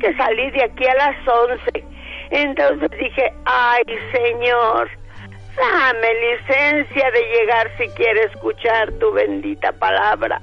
[0.00, 1.84] Que salí de aquí a las 11.
[2.30, 4.88] Entonces dije, ay Señor,
[5.56, 10.40] dame licencia de llegar si quiere escuchar tu bendita palabra.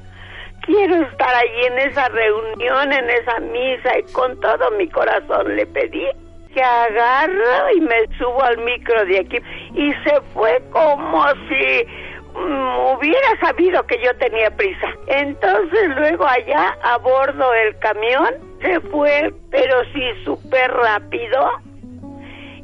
[0.62, 5.66] Quiero estar allí en esa reunión, en esa misa y con todo mi corazón le
[5.66, 6.08] pedí
[6.54, 9.38] que agarro y me subo al micro de aquí
[9.74, 11.88] y se fue como si
[12.36, 14.88] hubiera sabido que yo tenía prisa.
[15.07, 21.50] Entonces luego allá a bordo del camión se fue, pero sí súper rápido.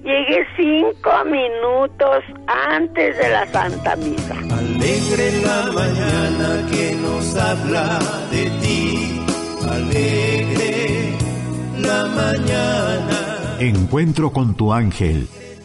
[0.03, 4.35] Llegué cinco minutos antes de la Santa Misa.
[4.35, 7.99] Alegre la mañana que nos habla
[8.31, 9.25] de ti.
[9.69, 11.13] Alegre
[11.77, 13.29] la mañana
[13.59, 15.27] Encuentro con tu ángel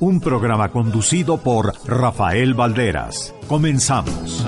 [0.00, 3.34] un programa conducido por Rafael Valderas.
[3.46, 4.44] Comenzamos.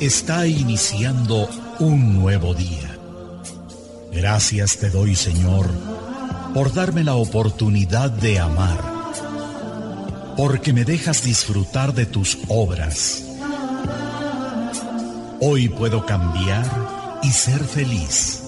[0.00, 2.96] Está iniciando un nuevo día.
[4.12, 5.68] Gracias te doy, Señor,
[6.54, 8.80] por darme la oportunidad de amar,
[10.36, 13.24] porque me dejas disfrutar de tus obras.
[15.40, 16.64] Hoy puedo cambiar
[17.22, 18.42] y ser feliz.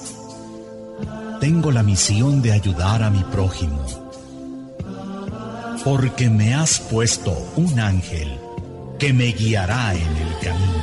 [1.40, 4.03] Tengo la misión de ayudar a mi prójimo
[5.84, 8.40] porque me has puesto un ángel
[8.98, 10.82] que me guiará en el camino.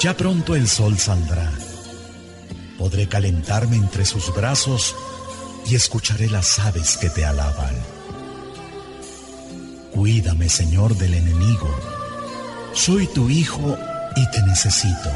[0.00, 1.50] Ya pronto el sol saldrá.
[2.76, 4.94] Podré calentarme entre sus brazos
[5.66, 7.74] y escucharé las aves que te alaban.
[9.92, 11.74] Cuídame, Señor, del enemigo.
[12.74, 13.76] Soy tu hijo
[14.14, 15.10] y te necesito.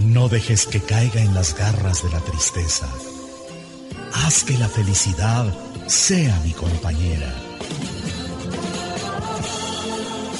[0.00, 2.88] No dejes que caiga en las garras de la tristeza
[4.14, 5.52] Haz que la felicidad
[5.86, 7.34] sea mi compañera.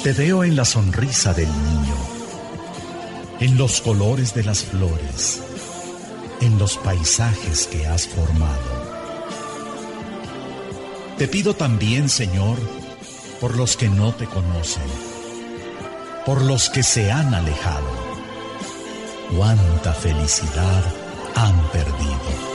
[0.01, 1.95] Te veo en la sonrisa del niño,
[3.41, 5.41] en los colores de las flores,
[6.39, 8.85] en los paisajes que has formado.
[11.17, 12.57] Te pido también, Señor,
[13.41, 14.89] por los que no te conocen,
[16.25, 18.05] por los que se han alejado.
[19.35, 20.83] Cuánta felicidad
[21.35, 22.54] han perdido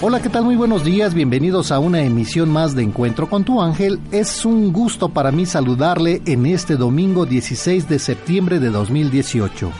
[0.00, 0.44] Hola, ¿qué tal?
[0.44, 4.00] Muy buenos días, bienvenidos a una emisión más de Encuentro con tu ángel.
[4.10, 9.70] Es un gusto para mí saludarle en este domingo 16 de septiembre de 2018.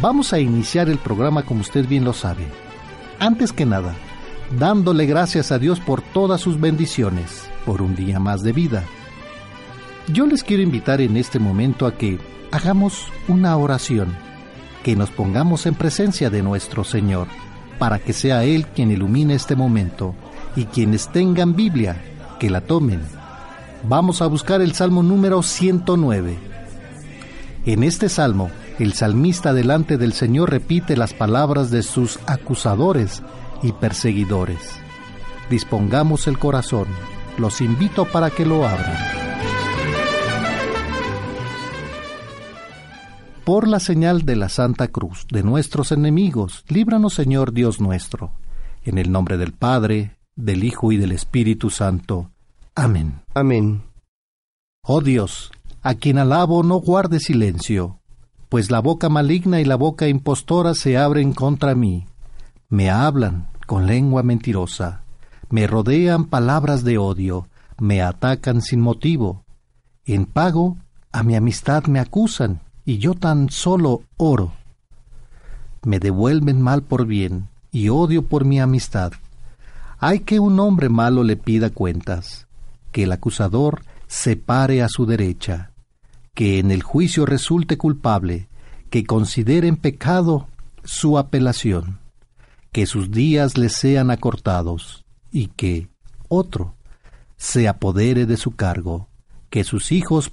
[0.00, 2.46] Vamos a iniciar el programa como usted bien lo sabe.
[3.18, 3.94] Antes que nada,
[4.58, 8.84] dándole gracias a Dios por todas sus bendiciones, por un día más de vida.
[10.08, 12.18] Yo les quiero invitar en este momento a que
[12.50, 14.14] hagamos una oración,
[14.82, 17.28] que nos pongamos en presencia de nuestro Señor
[17.78, 20.14] para que sea Él quien ilumine este momento
[20.56, 21.96] y quienes tengan Biblia,
[22.38, 23.00] que la tomen.
[23.84, 26.36] Vamos a buscar el Salmo número 109.
[27.66, 33.22] En este salmo, el salmista delante del Señor repite las palabras de sus acusadores
[33.62, 34.58] y perseguidores.
[35.50, 36.86] Dispongamos el corazón,
[37.36, 39.17] los invito para que lo abran.
[43.48, 48.32] Por la señal de la Santa Cruz de nuestros enemigos, líbranos Señor Dios nuestro,
[48.84, 52.30] en el nombre del Padre, del Hijo y del Espíritu Santo.
[52.74, 53.22] Amén.
[53.32, 53.84] Amén.
[54.82, 55.50] Oh Dios,
[55.80, 58.00] a quien alabo no guarde silencio,
[58.50, 62.04] pues la boca maligna y la boca impostora se abren contra mí.
[62.68, 65.04] Me hablan con lengua mentirosa,
[65.48, 69.42] me rodean palabras de odio, me atacan sin motivo.
[70.04, 70.76] En pago,
[71.12, 74.54] a mi amistad me acusan y yo tan solo oro.
[75.84, 79.12] Me devuelven mal por bien y odio por mi amistad.
[79.98, 82.46] Hay que un hombre malo le pida cuentas,
[82.90, 85.72] que el acusador se pare a su derecha,
[86.32, 88.48] que en el juicio resulte culpable,
[88.88, 90.48] que considere en pecado
[90.82, 91.98] su apelación,
[92.72, 95.88] que sus días le sean acortados, y que
[96.28, 96.74] otro
[97.36, 99.08] se apodere de su cargo,
[99.50, 100.32] que sus hijos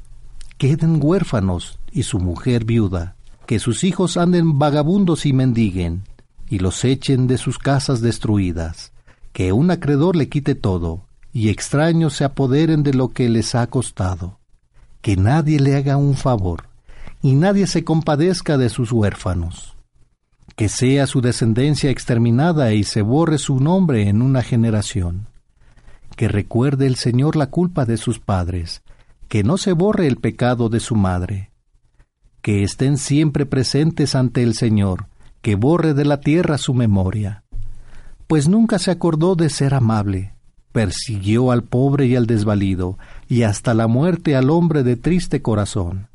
[0.58, 3.16] queden huérfanos y su mujer viuda,
[3.46, 6.04] que sus hijos anden vagabundos y mendiguen,
[6.50, 8.92] y los echen de sus casas destruidas,
[9.32, 13.66] que un acreedor le quite todo, y extraños se apoderen de lo que les ha
[13.68, 14.40] costado,
[15.02, 16.66] que nadie le haga un favor,
[17.22, 19.78] y nadie se compadezca de sus huérfanos,
[20.58, 25.28] que sea su descendencia exterminada y se borre su nombre en una generación,
[26.18, 28.84] que recuerde el Señor la culpa de sus padres,
[29.30, 31.52] que no se borre el pecado de su madre,
[32.46, 35.08] que estén siempre presentes ante el Señor,
[35.42, 37.44] que borre de la tierra su memoria,
[38.28, 40.36] pues nunca se acordó de ser amable,
[40.72, 46.08] persiguió al pobre y al desvalido, y hasta la muerte al hombre de triste corazón.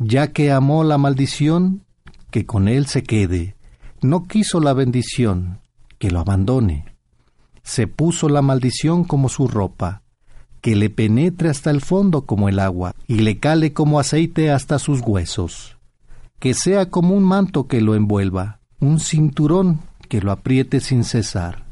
[0.00, 1.84] Ya que amó la maldición,
[2.32, 3.54] que con él se quede,
[4.02, 5.60] no quiso la bendición,
[6.00, 6.96] que lo abandone.
[7.62, 10.02] Se puso la maldición como su ropa,
[10.64, 14.78] que le penetre hasta el fondo como el agua, y le cale como aceite hasta
[14.78, 15.76] sus huesos.
[16.38, 21.64] Que sea como un manto que lo envuelva, un cinturón que lo apriete sin cesar.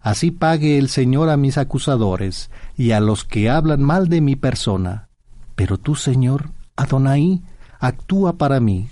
[0.00, 4.34] Así pague el Señor a mis acusadores y a los que hablan mal de mi
[4.34, 5.06] persona.
[5.54, 7.42] Pero tú, Señor, Adonai,
[7.78, 8.88] actúa para mí.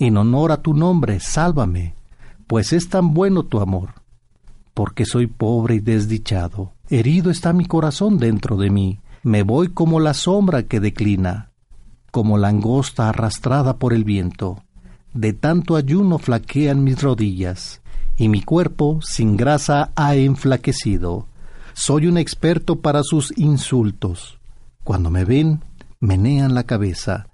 [0.00, 1.94] En honor a tu nombre, sálvame,
[2.48, 3.90] pues es tan bueno tu amor.
[4.74, 9.98] Porque soy pobre y desdichado Herido está mi corazón dentro de mí, me voy como
[9.98, 11.50] la sombra que declina,
[12.12, 14.62] como langosta arrastrada por el viento.
[15.12, 17.80] De tanto ayuno flaquean mis rodillas,
[18.16, 21.26] y mi cuerpo sin grasa ha enflaquecido.
[21.74, 24.38] Soy un experto para sus insultos.
[24.84, 25.64] Cuando me ven,
[25.98, 27.28] menean la cabeza.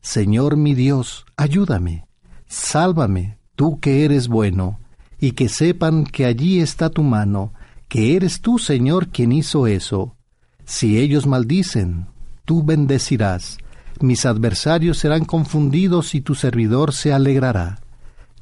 [0.00, 2.06] Señor mi Dios, ayúdame,
[2.48, 4.80] sálvame, tú que eres bueno,
[5.20, 7.52] y que sepan que allí está tu mano,
[7.88, 10.16] que eres tú, Señor, quien hizo eso.
[10.64, 12.06] Si ellos maldicen,
[12.44, 13.58] tú bendecirás.
[14.00, 17.80] Mis adversarios serán confundidos y tu servidor se alegrará.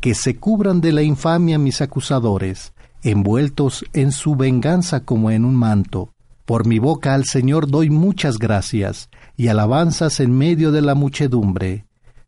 [0.01, 5.55] Que se cubran de la infamia mis acusadores, envueltos en su venganza como en un
[5.55, 6.11] manto.
[6.45, 11.87] Por mi boca al Señor doy muchas gracias y alabanzas en medio de la muchedumbre,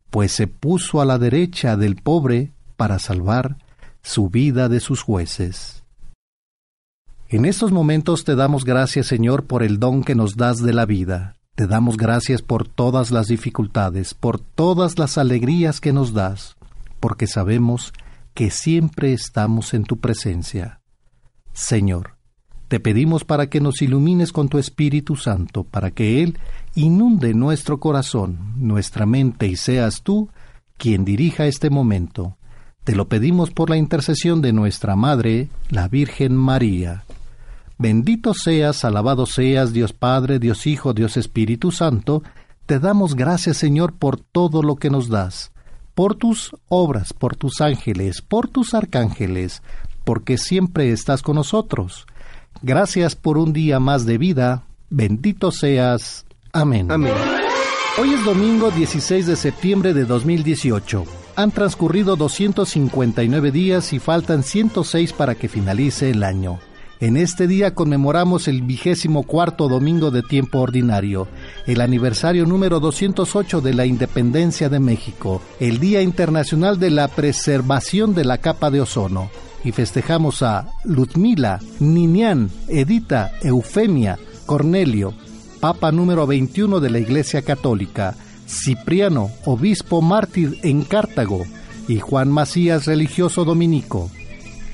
[0.09, 3.57] pues se puso a la derecha del pobre para salvar
[4.01, 5.83] su vida de sus jueces.
[7.29, 10.85] En estos momentos te damos gracias, Señor, por el don que nos das de la
[10.85, 11.35] vida.
[11.55, 16.55] Te damos gracias por todas las dificultades, por todas las alegrías que nos das,
[17.01, 17.91] porque sabemos
[18.33, 20.79] que siempre estamos en tu presencia.
[21.51, 22.15] Señor,
[22.69, 26.39] te pedimos para que nos ilumines con tu Espíritu Santo, para que Él
[26.75, 30.29] inunde nuestro corazón, nuestra mente y seas tú
[30.77, 32.37] quien dirija este momento.
[32.85, 37.03] Te lo pedimos por la intercesión de nuestra Madre, la Virgen María.
[37.79, 42.23] Bendito seas, alabado seas, Dios Padre, Dios Hijo, Dios Espíritu Santo,
[42.65, 45.51] te damos gracias, Señor, por todo lo que nos das,
[45.93, 49.61] por tus obras, por tus ángeles, por tus arcángeles,
[50.03, 52.07] porque siempre estás con nosotros.
[52.63, 56.25] Gracias por un día más de vida, bendito seas.
[56.53, 56.91] Amén.
[56.91, 57.13] Amén.
[57.99, 61.05] Hoy es domingo 16 de septiembre de 2018.
[61.35, 66.59] Han transcurrido 259 días y faltan 106 para que finalice el año.
[66.99, 71.27] En este día conmemoramos el vigésimo cuarto domingo de tiempo ordinario,
[71.67, 78.15] el aniversario número 208 de la independencia de México, el Día Internacional de la Preservación
[78.15, 79.29] de la Capa de Ozono.
[79.63, 84.17] Y festejamos a Ludmila, Ninian, Edita, Eufemia,
[84.47, 85.13] Cornelio,
[85.59, 88.15] Papa número 21 de la Iglesia Católica,
[88.47, 91.43] Cipriano, obispo mártir en Cartago,
[91.87, 94.09] y Juan Macías, religioso dominico.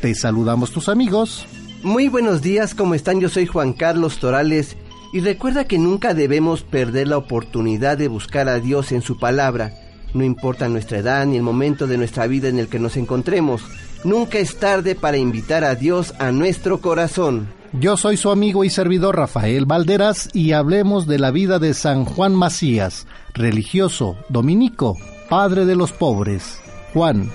[0.02, 1.46] Te saludamos tus amigos.
[1.84, 3.20] Muy buenos días, ¿cómo están?
[3.20, 4.78] Yo soy Juan Carlos Torales
[5.12, 9.74] y recuerda que nunca debemos perder la oportunidad de buscar a Dios en su palabra.
[10.14, 13.64] No importa nuestra edad ni el momento de nuestra vida en el que nos encontremos,
[14.06, 17.50] nunca es tarde para invitar a Dios a nuestro corazón.
[17.74, 22.06] Yo soy su amigo y servidor Rafael Valderas y hablemos de la vida de San
[22.06, 24.96] Juan Macías, religioso, dominico,
[25.28, 26.62] padre de los pobres.
[26.94, 27.30] Juan,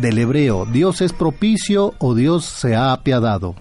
[0.00, 3.54] del hebreo, Dios es propicio o Dios se ha apiadado.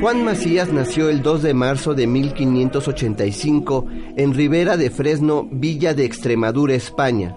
[0.00, 3.86] Juan Macías nació el 2 de marzo de 1585
[4.16, 7.34] en Ribera de Fresno, Villa de Extremadura, España.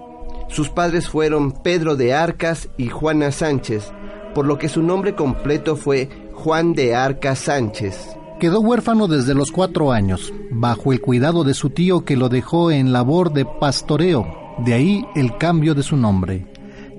[0.50, 3.92] Sus padres fueron Pedro de Arcas y Juana Sánchez,
[4.36, 8.18] por lo que su nombre completo fue Juan de Arcas Sánchez.
[8.40, 12.72] Quedó huérfano desde los cuatro años, bajo el cuidado de su tío que lo dejó
[12.72, 14.28] en labor de pastoreo,
[14.60, 16.46] de ahí el cambio de su nombre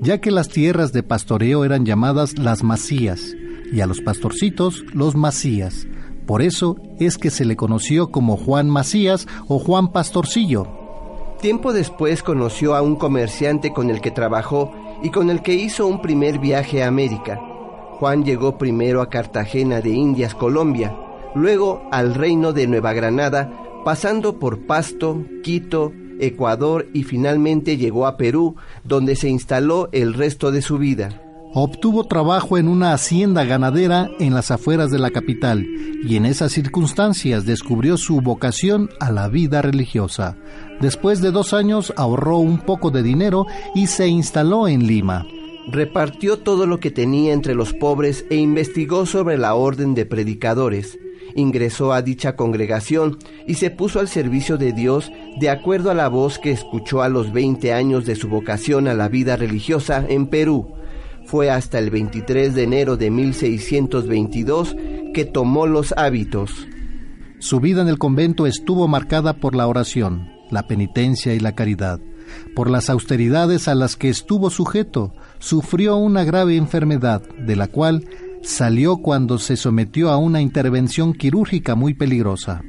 [0.00, 3.35] ya que las tierras de pastoreo eran llamadas las masías,
[3.73, 5.87] y a los pastorcitos los masías.
[6.26, 10.69] Por eso es que se le conoció como Juan Macías o Juan Pastorcillo.
[11.40, 15.87] Tiempo después conoció a un comerciante con el que trabajó y con el que hizo
[15.87, 17.40] un primer viaje a América.
[17.99, 20.97] Juan llegó primero a Cartagena de Indias, Colombia,
[21.35, 23.52] luego al reino de Nueva Granada,
[23.85, 30.50] pasando por Pasto, Quito, Ecuador y finalmente llegó a Perú, donde se instaló el resto
[30.50, 31.22] de su vida.
[31.52, 35.66] Obtuvo trabajo en una hacienda ganadera en las afueras de la capital
[36.04, 40.36] y en esas circunstancias descubrió su vocación a la vida religiosa.
[40.80, 45.26] Después de dos años ahorró un poco de dinero y se instaló en Lima.
[45.72, 50.98] Repartió todo lo que tenía entre los pobres e investigó sobre la orden de predicadores
[51.34, 56.08] ingresó a dicha congregación y se puso al servicio de Dios de acuerdo a la
[56.08, 60.26] voz que escuchó a los 20 años de su vocación a la vida religiosa en
[60.26, 60.75] Perú.
[61.25, 64.76] Fue hasta el 23 de enero de 1622
[65.14, 66.66] que tomó los hábitos.
[67.38, 72.00] Su vida en el convento estuvo marcada por la oración, la penitencia y la caridad.
[72.54, 78.04] Por las austeridades a las que estuvo sujeto, sufrió una grave enfermedad, de la cual
[78.42, 82.62] salió cuando se sometió a una intervención quirúrgica muy peligrosa.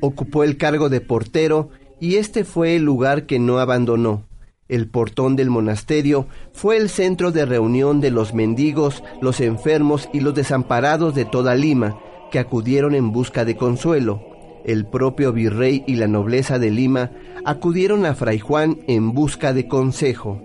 [0.00, 1.70] Ocupó el cargo de portero
[2.00, 4.24] y este fue el lugar que no abandonó.
[4.68, 10.20] El portón del monasterio fue el centro de reunión de los mendigos, los enfermos y
[10.20, 11.98] los desamparados de toda Lima,
[12.30, 14.22] que acudieron en busca de consuelo.
[14.64, 17.10] El propio virrey y la nobleza de Lima
[17.44, 20.42] acudieron a Fray Juan en busca de consejo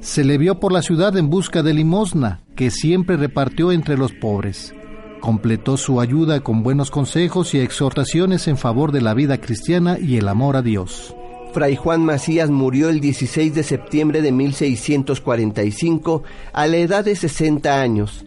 [0.00, 4.12] se le vio por la ciudad en busca de limosna, que siempre repartió entre los
[4.12, 4.74] pobres.
[5.20, 10.16] Completó su ayuda con buenos consejos y exhortaciones en favor de la vida cristiana y
[10.16, 11.14] el amor a Dios.
[11.52, 16.22] Fray Juan Macías murió el 16 de septiembre de 1645
[16.52, 18.24] a la edad de 60 años.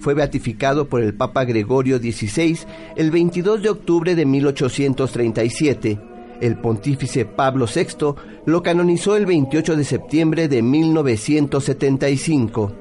[0.00, 2.58] Fue beatificado por el Papa Gregorio XVI
[2.96, 6.09] el 22 de octubre de 1837
[6.40, 8.14] el pontífice Pablo VI
[8.46, 12.72] lo canonizó el 28 de septiembre de 1975.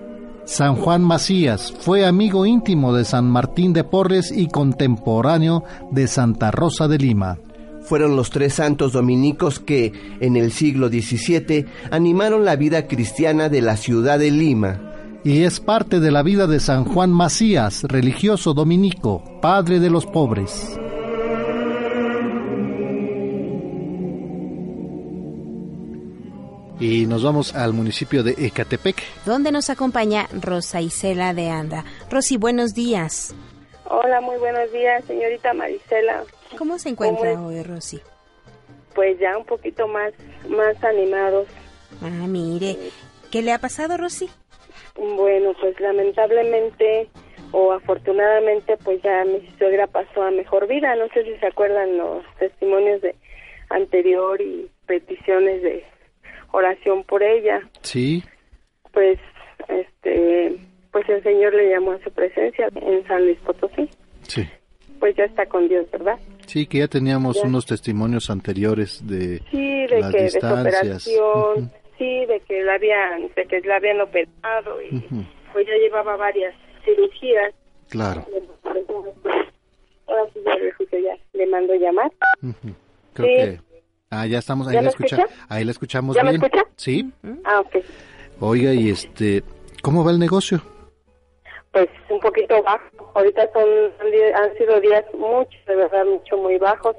[0.46, 6.50] San Juan Macías fue amigo íntimo de San Martín de Porres y contemporáneo de Santa
[6.50, 7.38] Rosa de Lima.
[7.84, 13.62] Fueron los tres santos dominicos que, en el siglo XVII, animaron la vida cristiana de
[13.62, 14.82] la ciudad de Lima.
[15.24, 20.06] Y es parte de la vida de San Juan Macías, religioso dominico, padre de los
[20.06, 20.78] pobres.
[26.80, 29.04] Y nos vamos al municipio de Ecatepec.
[29.26, 31.84] Donde nos acompaña Rosa Isela de Anda.
[32.10, 33.36] Rosy, buenos días.
[33.86, 36.24] Hola, muy buenos días, señorita Marisela.
[36.58, 38.00] ¿Cómo se encuentra hoy, Rosy?
[38.94, 40.14] Pues ya un poquito más,
[40.48, 41.48] más animados.
[42.02, 42.78] Ah, mire.
[43.32, 44.30] ¿Qué le ha pasado, Rosy?
[44.96, 47.10] Bueno, pues lamentablemente
[47.52, 50.96] o afortunadamente, pues ya mi suegra pasó a mejor vida.
[50.96, 53.16] No sé si se acuerdan los testimonios de
[53.70, 55.84] anterior y peticiones de
[56.52, 57.62] oración por ella.
[57.82, 58.24] Sí.
[58.92, 59.20] Pues,
[59.68, 60.58] este,
[60.92, 63.90] pues el Señor le llamó a su presencia en San Luis Potosí.
[64.24, 64.48] Sí.
[65.00, 66.20] Pues ya está con Dios, ¿verdad?
[66.46, 72.26] Sí, que ya teníamos unos testimonios anteriores de sí, de que de su operación, sí,
[72.26, 75.00] de que la habían, de que la habían operado y
[75.54, 76.54] pues ya llevaba varias
[76.84, 77.54] cirugías.
[77.90, 78.26] Claro.
[80.08, 80.40] Ahora sí
[81.04, 82.12] ya, le mando llamar.
[83.14, 83.60] Creo que
[84.12, 85.26] Ah, ya estamos, ahí la escucha?
[85.50, 86.40] ahí la escuchamos ¿Ya bien.
[86.40, 86.66] Me escucha?
[86.78, 87.12] Sí.
[87.44, 87.84] Ah, ok.
[88.40, 89.44] Oiga, y este,
[89.84, 90.62] ¿cómo va el negocio?
[91.72, 93.12] Pues un poquito bajo.
[93.14, 93.68] Ahorita son
[94.36, 96.96] han sido días mucho, de verdad, mucho muy bajos.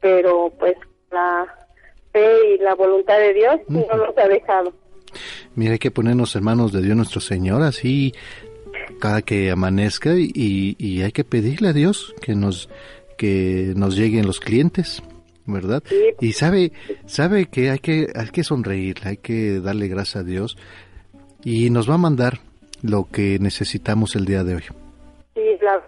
[0.00, 0.76] Pero pues
[1.10, 1.46] la
[2.12, 4.72] fe y la voluntad de Dios no nos ha dejado.
[5.56, 8.12] Mira, hay que ponernos hermanos de Dios nuestro Señor así
[9.00, 12.68] cada que amanezca y, y hay que pedirle a Dios que nos
[13.16, 15.02] que nos lleguen los clientes.
[15.46, 15.82] ¿Verdad?
[16.20, 16.72] Y sabe,
[17.06, 20.56] sabe que hay que, hay que sonreír, hay que darle gracias a Dios.
[21.44, 22.34] Y nos va a mandar
[22.82, 24.62] lo que necesitamos el día de hoy.
[25.34, 25.82] Sí, claro.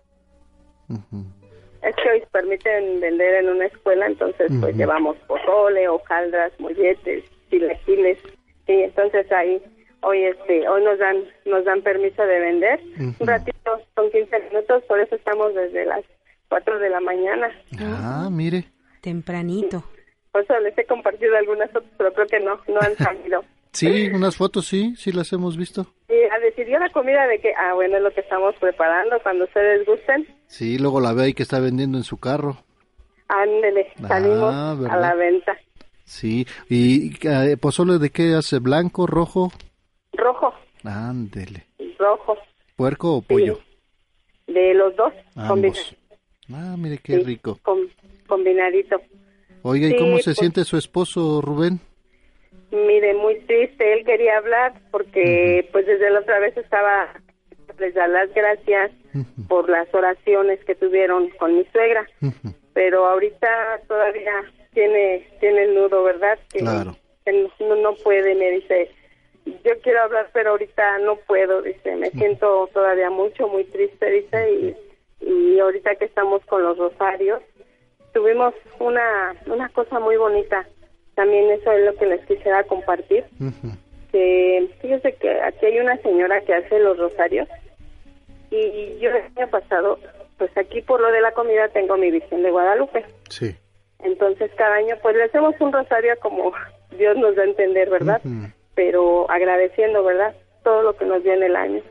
[1.82, 8.18] Es que hoy permiten vender en una escuela, entonces pues llevamos pozole, hojaldras, molletes, chilaquiles,
[8.66, 9.62] y entonces ahí
[10.02, 12.80] hoy este hoy nos dan nos dan permiso de vender.
[12.98, 16.04] Un ratito son 15 minutos por eso estamos desde las
[16.48, 17.50] 4 de la mañana.
[17.80, 18.64] Ah mire
[19.06, 19.84] Tempranito.
[20.32, 23.44] Por eso les he compartido algunas fotos, pero creo que no, no han salido.
[23.72, 25.86] sí, unas fotos sí, sí las hemos visto.
[26.08, 29.44] Y a decidir la comida de que, ah, bueno, es lo que estamos preparando cuando
[29.44, 30.26] ustedes gusten.
[30.48, 32.56] Sí, luego la ve ahí que está vendiendo en su carro.
[33.28, 35.56] Ándele, ah, salimos a la venta.
[36.02, 38.58] Sí, ¿y eh, pozole de qué hace?
[38.58, 39.52] ¿Blanco, rojo?
[40.14, 40.52] Rojo.
[40.82, 41.68] Ándele.
[41.96, 42.36] Rojo.
[42.74, 43.60] ¿Puerco o pollo?
[44.48, 45.12] De los dos.
[45.36, 45.94] Ambos.
[46.52, 47.60] Ah, mire qué rico
[48.26, 49.00] combinadito.
[49.62, 51.80] Oiga, ¿y cómo se pues siente su esposo, Rubén?
[52.70, 53.92] Mire, muy triste.
[53.92, 57.12] Él quería hablar porque, pues, desde la otra vez estaba
[57.78, 58.90] les da las gracias
[59.48, 62.06] por las oraciones que tuvieron con mi suegra.
[62.72, 66.38] Pero ahorita todavía tiene tiene el nudo, ¿verdad?
[66.50, 66.96] Que, claro.
[67.60, 68.90] no, no puede, me dice,
[69.46, 74.52] yo quiero hablar, pero ahorita no puedo, dice, me siento todavía mucho, muy triste, dice,
[75.20, 77.42] y, y ahorita que estamos con los rosarios,
[78.16, 80.66] tuvimos una, una cosa muy bonita.
[81.14, 83.24] También eso es lo que les quisiera compartir.
[84.10, 87.46] que fíjese que aquí hay una señora que hace los rosarios
[88.50, 89.98] y yo el año pasado,
[90.38, 93.04] pues aquí por lo de la comida tengo mi Virgen de Guadalupe.
[93.28, 93.54] Sí.
[93.98, 96.54] Entonces cada año pues le hacemos un rosario como
[96.96, 98.22] Dios nos da a entender, ¿verdad?
[98.74, 100.34] Pero agradeciendo, ¿verdad?
[100.64, 101.82] Todo lo que nos dio en el año.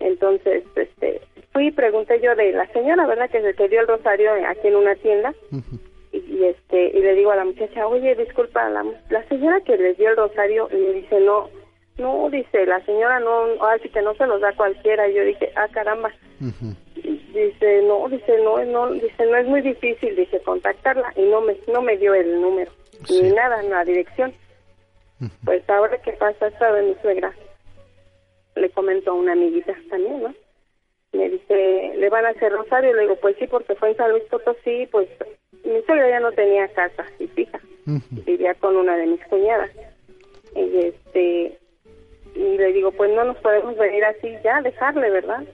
[0.00, 1.20] Entonces, este,
[1.52, 3.30] fui y pregunté yo de la señora, ¿verdad?
[3.30, 5.34] Que se que dio el rosario aquí en una tienda.
[6.12, 9.96] y, este y le digo a la muchacha, oye, disculpa, la, la señora que les
[9.96, 11.48] dio el rosario, y me dice, no,
[11.98, 15.08] no, dice, la señora no, así que no se los da cualquiera.
[15.08, 16.12] Y yo dije, ah, caramba.
[16.94, 21.12] Dice, no, dice, no, no, dice, no es muy difícil, dice, contactarla.
[21.16, 22.70] Y no me, no me dio el número,
[23.10, 24.32] ni nada, en la dirección.
[25.44, 27.32] Pues ahora que pasa, estaba mi suegra.
[28.56, 30.34] Le comentó a una amiguita también, ¿no?
[31.12, 32.92] Me dice, ¿le van a hacer rosario?
[32.92, 35.08] Le digo, pues sí, porque fue en San Luis Potosí, pues
[35.64, 37.60] mi suegra ya no tenía casa y fija.
[38.10, 39.70] Vivía con una de mis cuñadas.
[40.54, 41.58] Y este,
[42.34, 45.44] y le digo, pues no nos podemos venir así ya, dejarle, ¿verdad?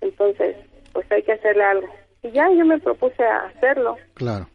[0.00, 0.56] Entonces,
[0.92, 1.88] pues hay que hacerle algo.
[2.22, 3.96] Y ya yo me propuse a hacerlo.
[4.14, 4.48] Claro.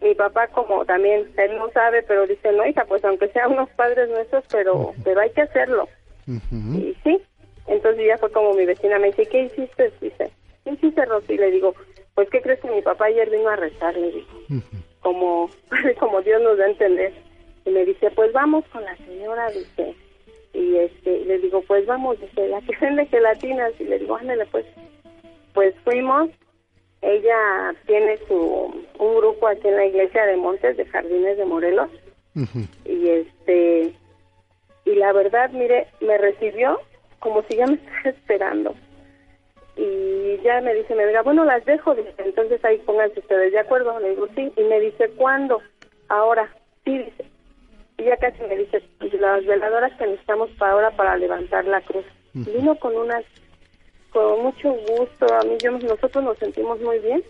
[0.00, 3.68] Mi papá como también, él no sabe, pero dice, no, hija, pues aunque sean unos
[3.70, 5.88] padres nuestros, pero, pero hay que hacerlo.
[6.26, 7.20] Y sí,
[7.66, 9.92] entonces ya fue como mi vecina me dice, ¿qué hiciste?
[10.00, 10.30] Dice,
[10.64, 11.36] ¿qué hiciste, Rosy?
[11.36, 11.74] Le digo,
[12.14, 13.96] pues ¿qué crees que mi papá ayer vino a rezar?
[13.96, 14.62] Le digo,
[15.00, 15.50] como,
[16.00, 17.12] como Dios nos da a entender.
[17.64, 19.94] Y me dice, pues vamos con la señora, dice,
[20.54, 24.46] y este le digo pues vamos dice la que vende gelatinas y le digo ándale
[24.46, 24.66] pues
[25.54, 26.28] pues fuimos
[27.00, 31.90] ella tiene su un grupo aquí en la iglesia de Montes de Jardines de Morelos
[32.84, 33.94] y este
[34.84, 36.80] y la verdad mire me recibió
[37.18, 38.74] como si ya me estuviera esperando.
[39.74, 43.58] Y ya me dice me diga bueno las dejo dice entonces ahí pónganse ustedes de
[43.58, 45.60] acuerdo le digo sí y me dice cuándo
[46.08, 46.48] ahora
[46.84, 47.24] sí dice.
[47.98, 51.80] Y ya casi me dice, pues, las veladoras que necesitamos para ahora para levantar la
[51.82, 52.04] cruz.
[52.32, 53.24] Vino con unas,
[54.10, 57.22] con mucho gusto, a mí yo, nosotros nos sentimos muy bien.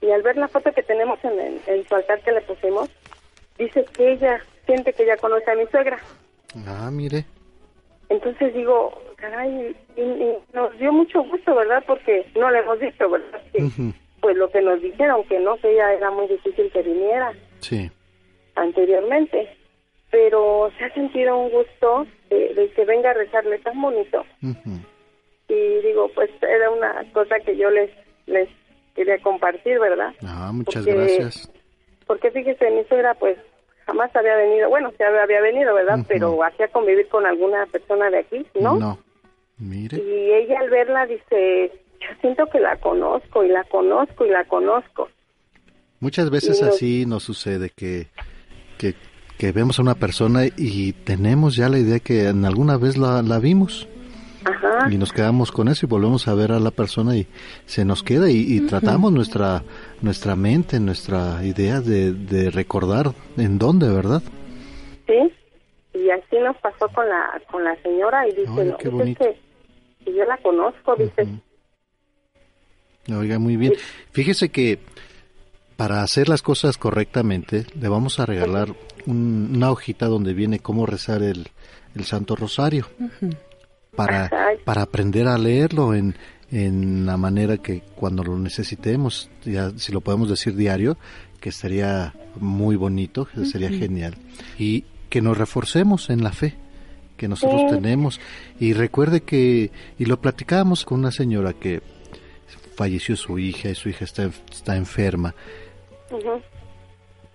[0.00, 2.90] Y al ver la foto que tenemos en, en, su altar que le pusimos,
[3.56, 5.98] dice que ella siente que ya conoce a mi suegra.
[6.66, 7.24] Ah, mire.
[8.08, 11.82] Entonces digo, caray, y, nos dio mucho gusto, ¿verdad?
[11.86, 13.40] Porque no le hemos dicho, ¿verdad?
[14.20, 17.32] Pues lo que nos dijeron, que no, que ella era muy difícil que viniera.
[17.60, 17.90] Sí
[18.56, 19.48] anteriormente,
[20.10, 24.24] pero se ha sentido un gusto de, que venga a rezarle tan bonito.
[25.48, 27.90] Y digo, pues era una cosa que yo les,
[28.26, 28.48] les
[28.94, 30.14] quería compartir, ¿verdad?
[30.22, 31.50] Ah, muchas gracias.
[32.06, 33.38] Porque fíjese, mi suegra pues
[33.86, 36.04] jamás había venido, bueno, se había venido, ¿verdad?
[36.08, 38.76] Pero hacía convivir con alguna persona de aquí, ¿no?
[38.76, 38.98] No,
[39.58, 39.98] mire.
[39.98, 44.44] Y ella al verla dice, yo siento que la conozco y la conozco y la
[44.44, 45.08] conozco.
[46.00, 48.08] Muchas veces así nos sucede que
[49.38, 53.38] que, vemos a una persona y tenemos ya la idea que en alguna vez la,
[53.38, 53.88] vimos.
[54.90, 57.26] Y nos quedamos con eso y volvemos a ver a la persona y
[57.66, 59.62] se nos queda y, tratamos nuestra
[60.02, 64.22] nuestra mente, nuestra idea de, recordar en dónde, ¿verdad?
[65.06, 65.32] Sí,
[65.94, 70.96] y así nos pasó con la con la señora y dice, que yo la conozco,
[70.96, 71.26] dice.
[73.14, 73.74] Oiga, muy bien.
[74.12, 74.78] Fíjese que
[75.76, 78.68] para hacer las cosas correctamente, le vamos a regalar
[79.06, 81.48] una hojita donde viene cómo rezar el,
[81.94, 82.86] el Santo Rosario.
[83.96, 84.30] Para,
[84.64, 86.16] para aprender a leerlo en,
[86.50, 90.96] en la manera que cuando lo necesitemos, ya si lo podemos decir diario,
[91.40, 94.16] que sería muy bonito, que sería genial.
[94.58, 96.56] Y que nos reforcemos en la fe
[97.16, 98.20] que nosotros tenemos.
[98.58, 101.82] Y recuerde que, y lo platicábamos con una señora que
[102.74, 105.34] falleció su hija y su hija está, está enferma.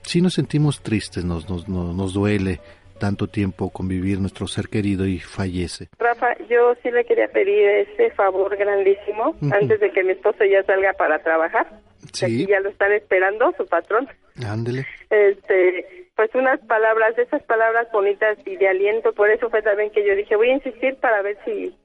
[0.04, 2.62] Si nos sentimos tristes, nos, nos, nos, duele
[3.00, 5.88] tanto tiempo convivir nuestro ser querido y fallece.
[5.98, 10.64] Rafa, yo sí le quería pedir ese favor grandísimo antes de que mi esposo ya
[10.64, 11.68] salga para trabajar.
[12.14, 12.46] Sí.
[12.48, 14.08] ya lo están esperando su patrón.
[14.48, 14.86] Ándele.
[15.10, 20.06] Este, pues unas palabras, esas palabras bonitas y de aliento, por eso fue también que
[20.06, 21.76] yo dije, voy a insistir para ver si,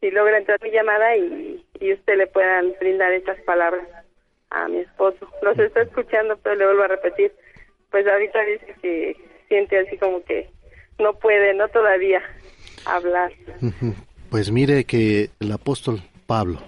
[0.00, 3.86] si logra entrar mi llamada y, y usted le puedan brindar esas palabras
[4.50, 5.28] a mi esposo.
[5.42, 7.32] Los está escuchando, pero le vuelvo a repetir.
[7.90, 9.16] pues ahorita dice que
[9.48, 10.50] siente así como que
[10.98, 12.22] no puede, no todavía
[12.84, 13.32] hablar.
[14.30, 16.60] Pues mire que el apóstol Pablo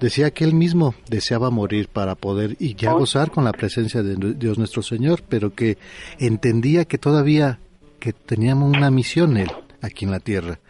[0.00, 3.00] decía que él mismo deseaba morir para poder y ya oh.
[3.00, 5.78] gozar con la presencia de Dios nuestro Señor, pero que
[6.18, 7.58] entendía que todavía
[7.98, 9.50] que teníamos una misión él
[9.82, 10.60] aquí en la tierra.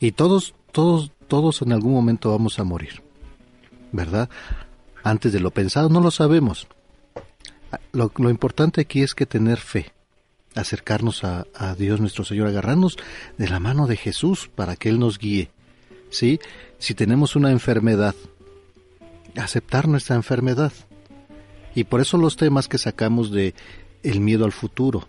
[0.00, 3.02] Y todos, todos, todos en algún momento vamos a morir.
[3.92, 4.28] ¿Verdad?
[5.04, 6.66] Antes de lo pensado, no lo sabemos.
[7.92, 9.92] Lo, importante aquí es que tener fe,
[10.54, 11.44] acercarnos a,
[11.76, 12.96] Dios nuestro Señor, agarrarnos
[13.38, 15.50] de la mano de Jesús para que Él nos guíe.
[16.10, 16.38] ¿Sí?
[16.78, 18.14] Si tenemos una enfermedad,
[19.36, 20.72] aceptar nuestra enfermedad.
[21.74, 23.54] Y por eso los temas que sacamos de
[24.02, 25.08] el miedo al futuro.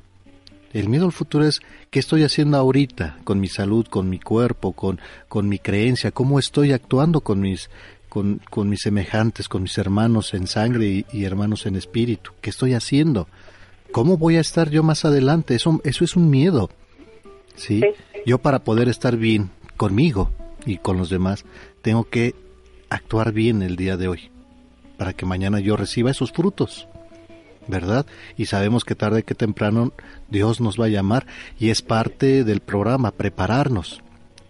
[0.73, 4.73] El miedo al futuro es qué estoy haciendo ahorita con mi salud, con mi cuerpo,
[4.73, 4.99] con,
[5.29, 7.69] con mi creencia, cómo estoy actuando con mis,
[8.15, 12.31] con, con mis semejantes, con mis hermanos en sangre y, hermanos en espíritu.
[12.39, 13.27] ¿Qué estoy haciendo?
[13.91, 15.53] ¿Cómo voy a estar yo más adelante?
[15.53, 16.69] Eso, eso es un miedo.
[17.57, 17.83] ¿sí?
[18.25, 20.31] Yo para poder estar bien conmigo
[20.65, 21.43] y con los demás,
[21.81, 22.35] tengo que
[22.87, 24.31] actuar bien el día de hoy,
[24.95, 26.87] para que mañana yo reciba esos frutos,
[27.67, 28.05] ¿verdad?
[28.37, 29.91] Y sabemos que tarde que temprano
[30.29, 31.27] Dios nos va a llamar
[31.59, 34.01] y es parte del programa, prepararnos.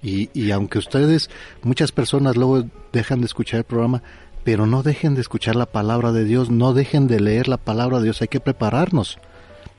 [0.05, 1.31] Y, y aunque ustedes,
[1.63, 2.63] muchas personas luego
[2.93, 4.03] dejan de escuchar el programa,
[4.43, 7.97] pero no dejen de escuchar la palabra de Dios, no dejen de leer la palabra
[7.97, 9.17] de Dios, hay que prepararnos,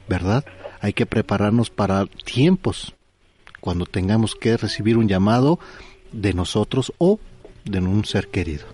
[0.09, 0.45] ¿verdad?
[0.81, 2.97] Hay que prepararnos para tiempos,
[3.61, 5.61] cuando tengamos que recibir un llamado
[6.11, 7.21] de nosotros o
[7.65, 8.67] de un ser querido.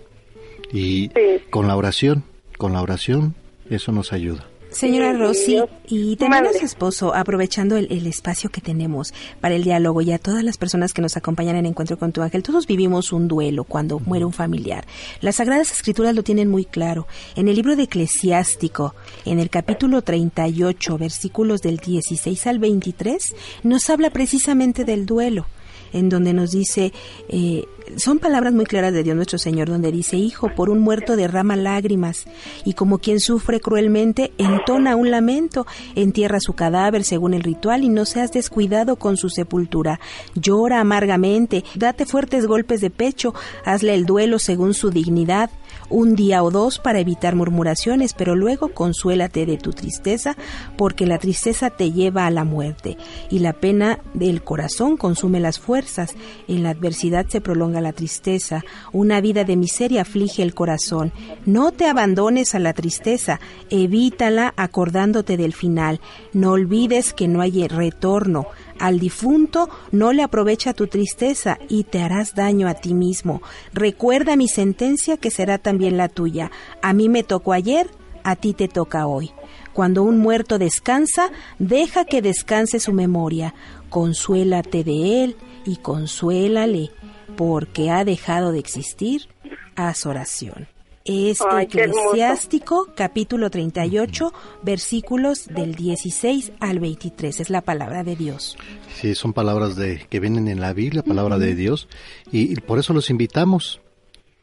[0.73, 1.11] Y
[1.51, 2.25] con la oración,
[2.57, 3.35] con la oración,
[3.69, 4.47] eso nos ayuda.
[4.73, 9.65] Señora Rossi, y también a su esposo, aprovechando el, el, espacio que tenemos para el
[9.65, 12.67] diálogo y a todas las personas que nos acompañan en Encuentro con tu Ángel, todos
[12.67, 14.87] vivimos un duelo cuando muere un familiar.
[15.21, 17.07] Las Sagradas Escrituras lo tienen muy claro.
[17.37, 23.91] En el libro de Eclesiástico, en el capítulo 38, versículos del 16 al 23, nos
[23.91, 25.47] habla precisamente del duelo
[25.93, 26.93] en donde nos dice,
[27.29, 27.65] eh,
[27.97, 31.57] son palabras muy claras de Dios nuestro Señor, donde dice, Hijo, por un muerto derrama
[31.57, 32.27] lágrimas,
[32.65, 37.89] y como quien sufre cruelmente, entona un lamento, entierra su cadáver según el ritual, y
[37.89, 40.01] no seas descuidado con su sepultura.
[40.35, 45.51] Llora amargamente, date fuertes golpes de pecho, hazle el duelo según su dignidad,
[45.93, 50.37] un día o dos para evitar murmuraciones, pero luego consuélate de tu tristeza,
[50.77, 52.97] porque la tristeza te lleva a la muerte,
[53.31, 56.15] y la pena del corazón consume las fuerzas.
[56.49, 61.13] En la adversidad se prolonga la tristeza, una vida de miseria aflige el corazón.
[61.47, 63.39] No te abandones a la tristeza,
[63.71, 66.01] evítala acordándote del final.
[66.33, 68.47] No olvides que no hay retorno.
[68.83, 73.41] Al difunto no le aprovecha tu tristeza y te harás daño a ti mismo.
[73.73, 76.51] Recuerda mi sentencia que será también la tuya.
[76.83, 77.89] A mí me tocó ayer,
[78.25, 79.31] a ti te toca hoy.
[79.73, 83.55] Cuando un muerto descansa, deja que descanse su memoria.
[83.89, 86.91] Consuélate de él y consuélale,
[87.37, 89.29] porque ha dejado de existir.
[89.77, 90.72] Haz oración
[91.05, 98.57] es Eclesiástico capítulo 38 versículos del 16 al 23 es la palabra de Dios.
[98.95, 101.89] Sí, son palabras de que vienen en la Biblia, palabra de Dios
[102.31, 103.81] y, por eso los invitamos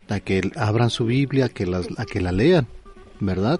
[0.10, 1.64] a que abran su Biblia, a que,
[1.98, 2.68] a que la lean,
[3.20, 3.60] ¿verdad?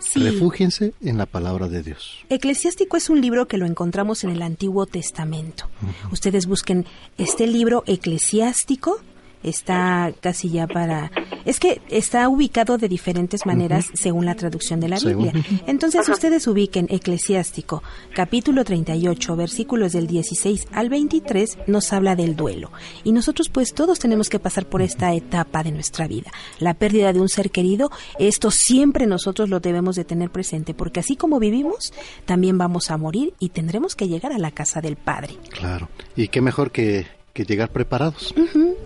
[0.00, 0.20] Sí.
[0.20, 2.24] Refúgiense en la palabra de Dios.
[2.30, 5.68] Eclesiástico es un libro que lo encontramos en el Antiguo Testamento.
[6.10, 6.86] Ustedes busquen
[7.18, 9.00] este libro eclesiástico
[9.42, 11.10] está casi ya para...
[11.44, 15.32] Es que está ubicado de diferentes maneras según la traducción de la Biblia.
[15.66, 17.82] Entonces ustedes ubiquen Eclesiástico,
[18.14, 22.70] capítulo 38, versículos del 16 al 23, nos habla del duelo.
[23.04, 26.30] Y nosotros pues todos tenemos que pasar por esta etapa de nuestra vida.
[26.58, 31.00] La pérdida de un ser querido, esto siempre nosotros lo debemos de tener presente, porque
[31.00, 31.92] así como vivimos,
[32.26, 35.36] también vamos a morir y tendremos que llegar a la casa del Padre.
[35.50, 35.88] Claro.
[36.16, 38.34] Y qué mejor que que llegar preparados,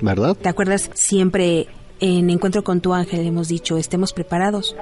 [0.01, 0.37] ¿verdad?
[0.37, 1.67] ¿Te acuerdas siempre
[2.01, 4.77] en Encuentro con tu ángel hemos dicho estemos preparados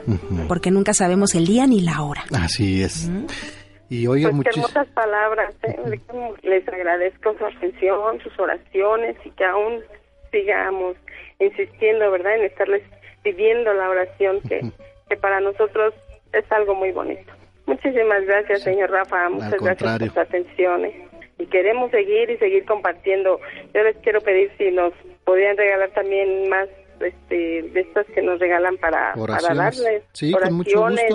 [0.49, 2.25] porque nunca sabemos el día ni la hora.
[2.33, 3.11] Así es.
[3.89, 5.55] Y oiga pues muchas hermosas palabras.
[5.65, 6.01] ¿eh?
[6.43, 9.81] Les agradezco su atención, sus oraciones y que aún
[10.31, 10.97] sigamos
[11.39, 12.37] insistiendo, ¿verdad?
[12.37, 12.83] En estarles
[13.23, 14.63] pidiendo la oración que,
[15.09, 15.95] que para nosotros
[16.33, 17.33] es algo muy bonito.
[17.67, 19.29] Muchísimas gracias, señor Rafa.
[19.29, 20.85] Muchas gracias por su atención.
[20.87, 21.09] ¿eh?
[21.39, 23.41] Y queremos seguir y seguir compartiendo.
[23.75, 24.93] Yo les quiero pedir si nos
[25.25, 26.69] podrían regalar también más
[27.01, 30.03] este, de estas que nos regalan para, para darles
[30.35, 31.15] oraciones.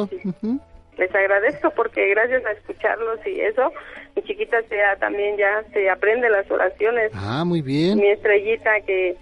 [0.97, 3.71] Les agradezco porque gracias a escucharlos y eso,
[4.15, 7.12] mi chiquita sea también ya se aprende las oraciones.
[7.13, 7.99] Ah, muy bien.
[7.99, 9.15] Mi estrellita que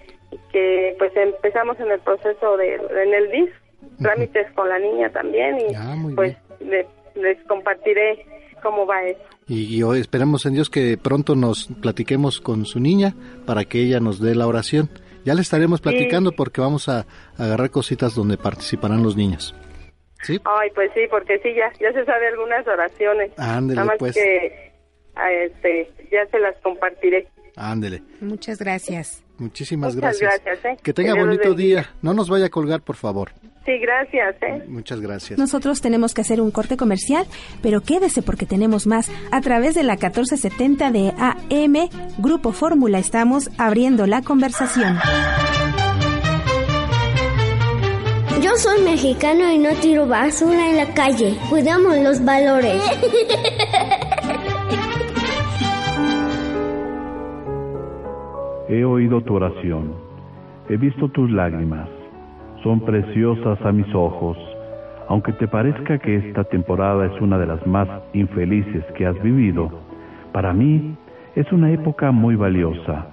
[0.52, 3.50] que pues empezamos en el proceso de en el DIS,
[4.02, 6.36] trámites con la niña también y ah, pues
[7.16, 8.26] les compartiré
[8.62, 9.22] cómo va eso.
[9.48, 13.14] Y, hoy esperamos en Dios que pronto nos platiquemos con su niña
[13.46, 14.90] para que ella nos dé la oración.
[15.24, 17.06] Ya le estaremos platicando porque vamos a,
[17.38, 19.56] agarrar cositas donde participarán los niños.
[20.24, 20.40] ¿Sí?
[20.46, 23.32] Ay, pues sí, porque sí, ya, ya se sabe algunas oraciones.
[23.38, 24.16] Ándele, Nada más pues.
[24.16, 24.72] que
[25.46, 27.28] este, ya se las compartiré.
[27.56, 28.02] Ándele.
[28.22, 29.24] Muchas gracias.
[29.38, 30.42] Muchísimas gracias.
[30.64, 30.78] ¿eh?
[30.82, 31.92] Que tenga bonito día.
[32.02, 33.32] No nos vaya a colgar, por favor.
[33.66, 34.36] Sí, gracias.
[34.44, 34.64] ¿eh?
[34.68, 35.40] Muchas gracias.
[35.40, 37.26] Nosotros tenemos que hacer un corte comercial,
[37.64, 39.12] pero quédese porque tenemos más.
[39.32, 44.98] A través de la 1470 de AM, Grupo Fórmula, estamos abriendo la conversación.
[48.42, 51.36] Yo soy mexicano y no tiro basura en la calle.
[51.50, 52.80] Cuidamos los valores.
[58.68, 59.94] He oído tu oración,
[60.70, 61.88] he visto tus lágrimas,
[62.66, 64.36] son preciosas a mis ojos.
[65.08, 69.70] Aunque te parezca que esta temporada es una de las más infelices que has vivido,
[70.34, 70.96] para mí
[71.36, 73.06] es una época muy valiosa.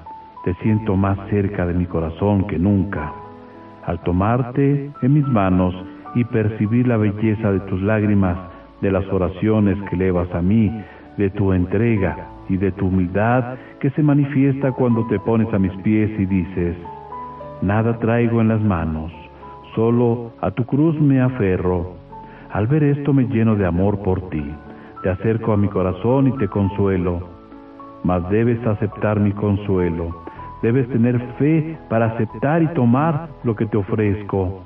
[0.46, 3.12] Te siento más cerca de mi corazón que nunca.
[3.84, 5.74] Al tomarte en mis manos
[6.14, 8.38] y percibir la belleza de tus lágrimas,
[8.80, 10.72] de las oraciones que elevas a mí,
[11.18, 12.16] de tu entrega,
[12.48, 16.76] y de tu humildad que se manifiesta cuando te pones a mis pies y dices,
[17.60, 19.12] nada traigo en las manos,
[19.74, 21.94] solo a tu cruz me aferro.
[22.50, 24.44] Al ver esto me lleno de amor por ti,
[25.02, 27.28] te acerco a mi corazón y te consuelo,
[28.04, 30.24] mas debes aceptar mi consuelo,
[30.62, 34.62] debes tener fe para aceptar y tomar lo que te ofrezco.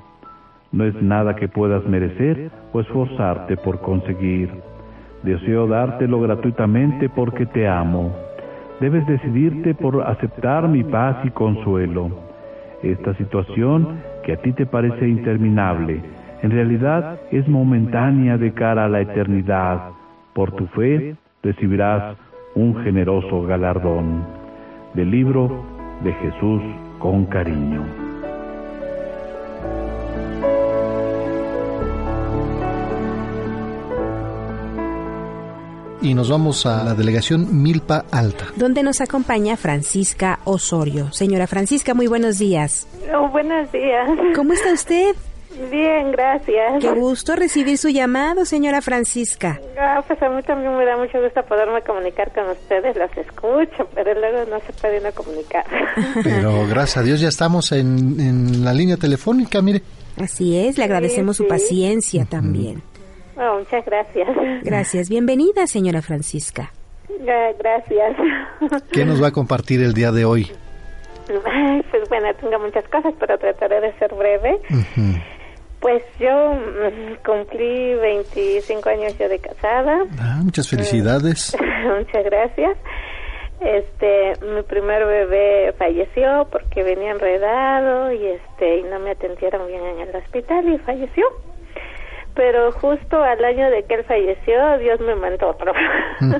[0.71, 4.51] No es nada que puedas merecer o esforzarte por conseguir
[5.23, 8.15] Deseo dártelo gratuitamente porque te amo.
[8.79, 12.09] Debes decidirte por aceptar mi paz y consuelo.
[12.83, 16.01] Esta situación que a ti te parece interminable,
[16.43, 19.91] en realidad es momentánea de cara a la eternidad.
[20.33, 22.17] Por tu fe recibirás
[22.53, 24.25] un generoso galardón.
[24.95, 25.63] Del libro
[26.03, 26.61] de Jesús
[26.99, 28.06] con cariño.
[36.01, 38.45] Y nos vamos a la delegación Milpa Alta.
[38.55, 41.11] Donde nos acompaña Francisca Osorio.
[41.11, 42.87] Señora Francisca, muy buenos días.
[43.13, 44.09] Oh, buenos días.
[44.35, 45.15] ¿Cómo está usted?
[45.71, 46.81] Bien, gracias.
[46.81, 49.59] Qué gusto recibir su llamado, señora Francisca.
[49.79, 53.87] Ah, pues a mí también me da mucho gusto poderme comunicar con ustedes, las escucho,
[53.95, 55.65] pero luego no se pueden comunicar.
[56.23, 59.81] Pero gracias a Dios ya estamos en, en la línea telefónica, mire.
[60.21, 62.83] Así es, le agradecemos su paciencia también.
[63.37, 64.27] Oh, muchas gracias.
[64.63, 65.09] Gracias.
[65.09, 66.71] Bienvenida, señora Francisca.
[67.59, 68.15] Gracias.
[68.91, 70.51] ¿Qué nos va a compartir el día de hoy?
[71.91, 74.59] pues bueno, tengo muchas cosas, pero trataré de ser breve.
[75.79, 80.05] Pues yo mm, cumplí 25 años yo de casada.
[80.19, 81.55] Ah, muchas felicidades.
[81.97, 82.77] muchas gracias.
[83.59, 89.83] Este, mi primer bebé falleció porque venía enredado y este y no me atendieron bien
[89.83, 91.25] en el hospital y falleció
[92.37, 95.73] pero justo al año de que él falleció, Dios me mandó otro,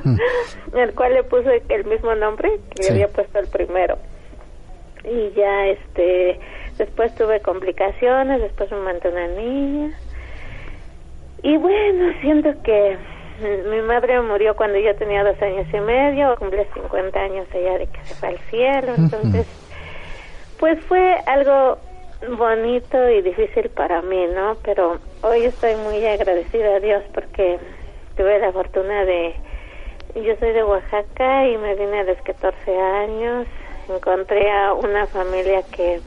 [0.76, 3.98] el cual le puse el mismo nombre que le había puesto el primero.
[5.04, 6.40] Y ya, este,
[6.78, 9.98] después tuve complicaciones, después me mandó una niña.
[11.42, 12.96] Y bueno, siento que
[13.68, 17.88] mi madre murió cuando yo tenía dos años y medio, cumplí 50 años ella de
[17.88, 19.48] que se fue al cielo, entonces,
[20.60, 21.80] pues fue algo
[22.38, 24.58] bonito y difícil para mí, ¿no?
[24.64, 27.60] Pero hoy estoy muy agradecida a Dios porque
[28.16, 29.36] tuve la fortuna de...
[30.16, 33.48] Yo soy de Oaxaca y me vine a los 14 años.
[33.88, 36.02] Encontré a una familia que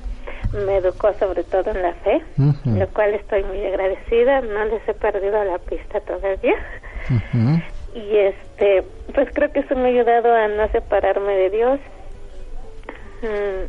[0.53, 2.20] me educó sobre todo en la fe,
[2.64, 4.40] lo cual estoy muy agradecida.
[4.40, 6.57] No les he perdido la pista todavía.
[7.94, 11.81] Y este, pues creo que eso me ha ayudado a no separarme de Dios.
[13.23, 13.64] Mm,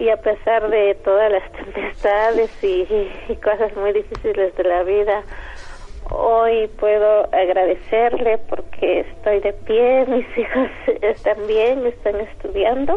[0.00, 5.22] y a pesar de todas las tempestades y, cosas muy difíciles de la vida,
[6.10, 10.70] hoy puedo agradecerle porque estoy de pie, mis hijos
[11.02, 12.96] están bien, están estudiando.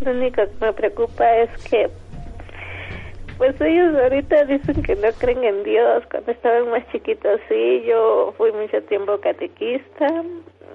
[0.00, 1.88] Lo único que me preocupa es que
[3.38, 6.04] pues ellos ahorita dicen que no creen en Dios.
[6.10, 10.06] Cuando estaban más chiquitos sí, yo fui mucho tiempo catequista.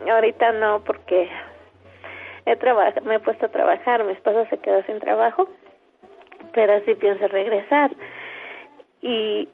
[0.09, 1.29] Ahorita no porque
[2.51, 5.49] he me he puesto a trabajar, mi esposo se quedó sin trabajo,
[6.53, 7.91] pero sí pienso regresar.
[9.01, 9.47] Y,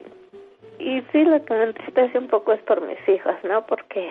[0.78, 3.66] y sí, lo que me entristece un poco es por mis hijos, ¿no?
[3.66, 4.08] Porque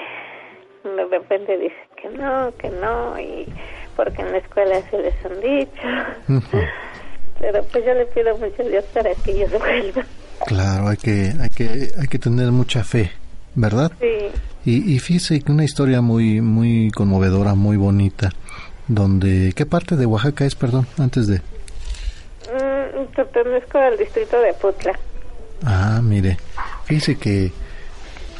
[0.83, 3.47] de repente dicen que no, que no, y
[3.95, 6.27] porque en la escuela se les han dicho.
[7.39, 10.05] Pero pues yo le pido mucho a Dios para que ellos vuelvan.
[10.45, 13.11] Claro, hay que, hay que, hay que tener mucha fe
[13.55, 13.91] ¿verdad?
[13.99, 14.29] Sí.
[14.65, 18.29] Y, y fíjese que una historia muy, muy conmovedora, muy bonita,
[18.87, 21.37] donde, ¿qué parte de Oaxaca es, perdón, antes de?
[21.37, 24.97] Mm, pertenezco al distrito de Putla.
[25.65, 26.37] Ah, mire,
[26.85, 27.51] fíjese que,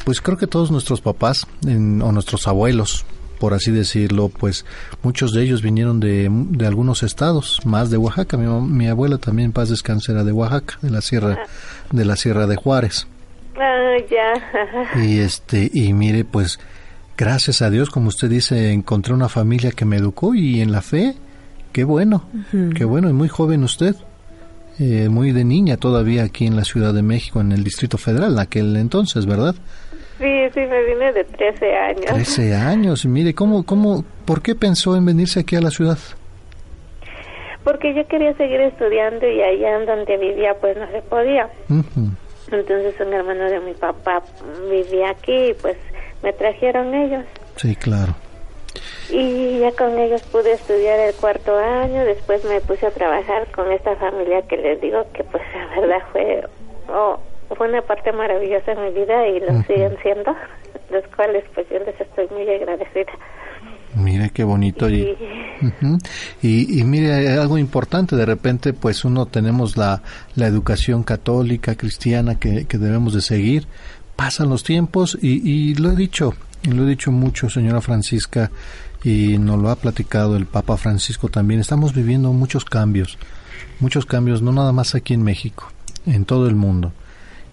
[0.04, 3.06] pues creo que todos nuestros papás o nuestros abuelos,
[3.38, 4.64] por así decirlo, pues
[5.02, 8.36] muchos de ellos vinieron de, de algunos estados, más de Oaxaca.
[8.36, 11.46] Mi, mi abuela también, paz descanse, era de Oaxaca, de la sierra,
[11.90, 13.06] de la sierra de Juárez.
[13.56, 15.00] Ah, ya.
[15.02, 16.58] Y este, y mire, pues,
[17.16, 20.82] gracias a Dios, como usted dice, encontré una familia que me educó y en la
[20.82, 21.14] fe,
[21.72, 22.24] qué bueno,
[22.76, 23.94] qué bueno, y muy joven usted,
[24.80, 28.32] eh, muy de niña todavía aquí en la Ciudad de México, en el Distrito Federal,
[28.32, 29.54] en aquel entonces, ¿verdad?
[30.18, 32.06] Sí, sí, me vine de 13 años.
[32.06, 35.98] 13 años, mire, ¿cómo, cómo, por qué pensó en venirse aquí a la ciudad?
[37.64, 41.48] Porque yo quería seguir estudiando y allá en donde vivía pues no se podía.
[42.52, 44.22] Entonces un hermano de mi papá
[44.70, 45.76] vivía aquí y pues
[46.24, 47.24] me trajeron ellos.
[47.56, 48.14] Sí, claro.
[49.10, 53.70] Y ya con ellos pude estudiar el cuarto año, después me puse a trabajar con
[53.70, 56.44] esta familia que les digo que pues la verdad fue,
[56.88, 57.20] oh,
[57.54, 60.34] fue una parte maravillosa en mi vida y lo siguen siendo,
[60.90, 63.12] los cuales pues yo les estoy muy agradecida.
[63.94, 65.16] Mire qué bonito y,
[66.42, 70.02] y, y, mire algo importante de repente pues uno tenemos la,
[70.34, 73.68] la educación católica cristiana que, que debemos de seguir
[74.16, 78.50] pasan los tiempos y, y lo he dicho lo he dicho mucho señora Francisca
[79.02, 81.60] y nos lo ha platicado el Papa Francisco también.
[81.60, 83.18] Estamos viviendo muchos cambios
[83.80, 85.70] muchos cambios no nada más aquí en México
[86.06, 86.92] en todo el mundo.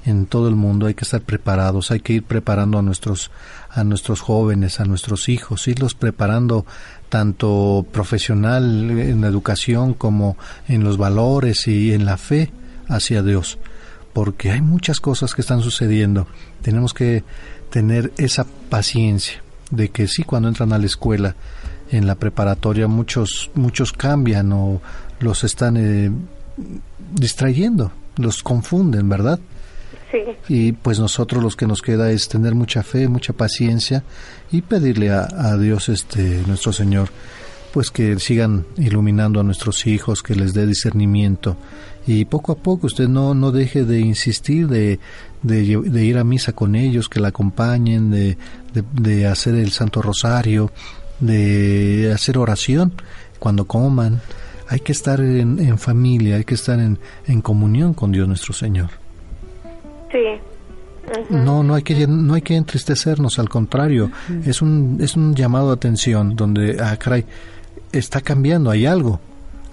[0.04, 3.30] En todo el mundo hay que estar preparados, hay que ir preparando a nuestros
[3.70, 6.66] a nuestros jóvenes, a nuestros hijos, irlos preparando
[7.10, 12.52] tanto profesional en la educación como en los valores y en la fe
[12.88, 13.60] hacia Dios,
[14.14, 16.28] porque hay muchas cosas que están sucediendo.
[16.62, 17.24] Tenemos que
[17.70, 21.36] tener esa paciencia de que sí cuando entran a la escuela
[21.90, 24.82] en la preparatoria muchos muchos cambian o
[25.20, 26.12] los están eh,
[27.14, 29.40] distrayendo, los confunden, ¿verdad?
[30.50, 34.04] Y pues nosotros los que nos queda es tener mucha fe, mucha paciencia
[34.52, 37.10] y pedirle a, Dios, este, nuestro Señor,
[37.72, 41.56] pues que sigan iluminando a nuestros hijos, que les dé discernimiento
[42.08, 45.00] y poco a poco usted no, no deje de insistir, de,
[45.44, 48.38] de, ir a misa con ellos, que la acompañen, de,
[48.74, 50.72] de, hacer el Santo Rosario,
[51.20, 52.94] de hacer oración
[53.40, 54.22] cuando coman.
[54.68, 58.54] Hay que estar en, en familia, hay que estar en, en comunión con Dios nuestro
[58.54, 58.90] Señor.
[60.12, 60.20] Sí.
[61.30, 64.12] No, no hay que no hay que entristecernos, al contrario,
[64.46, 67.26] es un es un llamado de atención donde ah caray,
[67.92, 69.20] está cambiando, hay algo.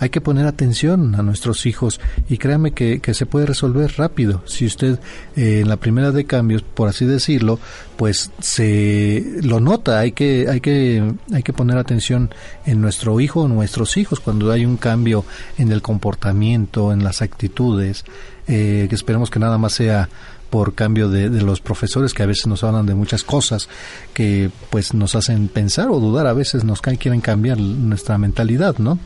[0.00, 4.42] Hay que poner atención a nuestros hijos y créame que, se puede resolver rápido.
[4.46, 5.00] Si usted
[5.34, 7.58] eh, en la primera de cambios, por así decirlo,
[7.96, 12.30] pues se lo nota, hay que, hay que, hay que poner atención
[12.64, 15.24] en nuestro hijo o nuestros hijos cuando hay un cambio
[15.56, 18.04] en el comportamiento, en las actitudes,
[18.46, 20.08] eh, que esperemos que nada más sea
[20.50, 23.68] por cambio de, los profesores que a veces nos hablan de muchas cosas
[24.14, 28.98] que pues nos hacen pensar o dudar, a veces nos quieren cambiar nuestra mentalidad, ¿no?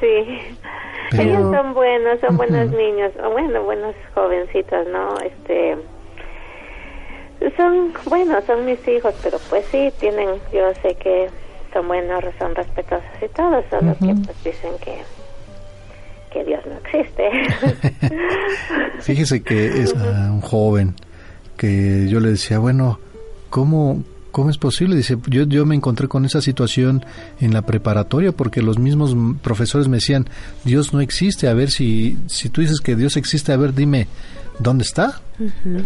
[0.00, 0.40] Sí.
[1.18, 5.18] Ellos son buenos, son buenos niños, o bueno, buenos jovencitos, ¿no?
[5.20, 5.76] Este
[7.56, 11.28] son buenos, son mis hijos, pero pues sí tienen, yo sé que
[11.72, 15.02] son buenos, son respetuosos y todo, solo que pues dicen que
[16.32, 17.30] que Dios no existe.
[19.00, 20.94] Fíjese que es un joven
[21.56, 22.98] que yo le decía, bueno,
[23.50, 24.02] ¿cómo,
[24.34, 24.96] ¿Cómo es posible?
[24.96, 27.04] Dice, yo, yo me encontré con esa situación
[27.40, 30.26] en la preparatoria porque los mismos profesores me decían,
[30.64, 34.08] Dios no existe, a ver si, si tú dices que Dios existe, a ver, dime,
[34.58, 35.20] ¿dónde está?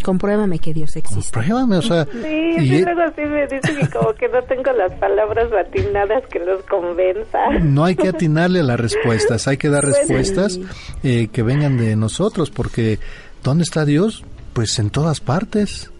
[0.03, 1.31] Compruébame que Dios existe.
[1.31, 2.07] Compruébame, o sea...
[2.07, 6.39] Sí, y luego sí me dicen que como que no tengo las palabras atinadas que
[6.39, 7.51] los convenza.
[7.61, 10.59] No hay que atinarle a las respuestas, hay que dar respuestas
[11.03, 12.99] eh, que vengan de nosotros porque
[13.45, 14.25] ¿dónde está Dios?
[14.55, 15.91] Pues en todas partes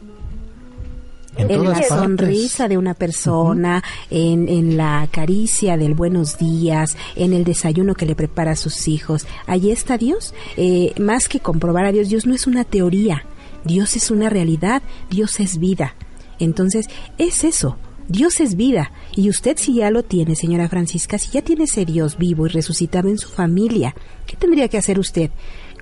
[1.39, 7.45] en, la sonrisa de una persona, en, en, la caricia del buenos días, en el
[7.45, 9.27] desayuno que le prepara a sus hijos.
[9.47, 10.35] Allí está Dios.
[10.57, 13.25] Eh, más que comprobar a Dios, Dios no es una teoría.
[13.65, 14.83] Dios es una realidad.
[15.11, 15.95] Dios es vida.
[16.39, 16.87] Entonces,
[17.19, 17.77] es eso.
[18.09, 18.91] Dios es vida.
[19.15, 22.51] Y usted si ya lo tiene, señora Francisca, si ya tiene ese Dios vivo y
[22.51, 23.95] resucitado en su familia,
[24.27, 25.31] ¿qué tendría que hacer usted?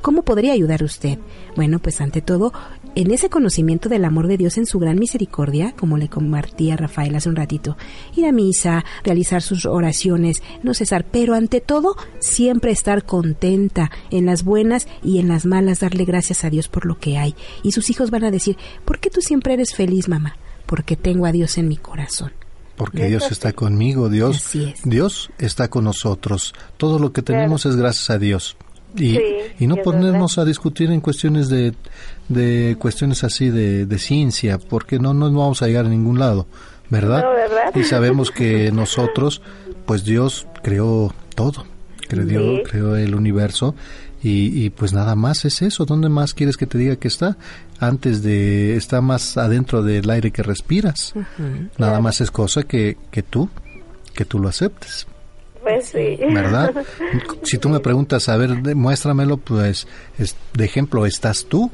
[0.02, 1.18] ¿Cómo podría ayudar usted?
[1.54, 2.52] Bueno, pues ante todo,
[2.96, 7.14] en ese conocimiento del amor de Dios en su gran misericordia, como le compartía Rafael
[7.14, 7.76] hace un ratito,
[8.16, 14.24] ir a misa, realizar sus oraciones, no cesar, pero ante todo, siempre estar contenta en
[14.24, 17.34] las buenas y en las malas, darle gracias a Dios por lo que hay.
[17.62, 20.38] Y sus hijos van a decir, ¿por qué tú siempre eres feliz, mamá?
[20.64, 22.32] Porque tengo a Dios en mi corazón.
[22.76, 24.52] Porque Dios está conmigo, Dios,
[24.84, 26.54] Dios está con nosotros.
[26.78, 28.56] Todo lo que tenemos es gracias a Dios.
[28.98, 29.18] Y,
[29.58, 31.74] y no ponernos a discutir en cuestiones de,
[32.28, 36.46] de cuestiones así de, de, ciencia, porque no nos vamos a llegar a ningún lado,
[36.90, 37.24] ¿verdad?
[37.74, 39.42] Y sabemos que nosotros,
[39.84, 41.66] pues Dios creó todo,
[42.08, 43.74] creó, creó el universo
[44.28, 45.84] y, pues nada más es eso.
[45.84, 47.36] ¿Dónde más quieres que te diga que está?
[47.78, 51.14] Antes de, está más adentro del aire que respiras.
[51.78, 53.48] nada más es cosa que, que tú,
[54.14, 55.06] que tú lo aceptes.
[55.66, 56.16] Pues sí.
[56.32, 56.72] ¿Verdad?
[57.42, 59.88] Si tú me preguntas, a ver, muéstramelo, pues,
[60.54, 61.72] de ejemplo, ¿estás tú?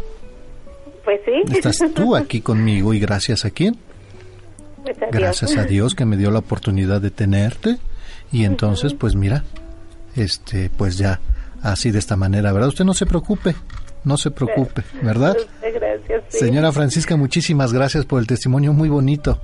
[1.05, 1.55] Pues sí.
[1.55, 3.77] Estás tú aquí conmigo y gracias a quién?
[4.83, 7.79] Pues gracias a Dios que me dio la oportunidad de tenerte
[8.33, 9.45] y entonces, pues mira,
[10.17, 11.21] este, pues ya
[11.63, 12.69] así de esta manera, ¿verdad?
[12.69, 13.55] Usted no se preocupe,
[14.05, 15.37] no se preocupe, ¿verdad?
[15.61, 16.25] Gracias.
[16.29, 19.39] Señora Francisca, muchísimas gracias por el testimonio muy bonito.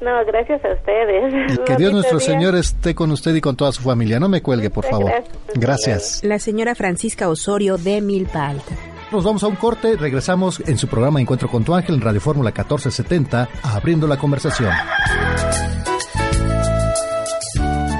[0.00, 1.60] No, gracias a ustedes.
[1.66, 4.18] Que Dios nuestro Señor esté con usted y con toda su familia.
[4.18, 5.12] No me cuelgue, por favor.
[5.54, 6.22] Gracias.
[6.24, 8.74] La señora Francisca Osorio de Milpa Alta.
[9.12, 12.20] Nos vamos a un corte, regresamos en su programa Encuentro con tu ángel en Radio
[12.20, 14.72] Fórmula 1470, abriendo la conversación.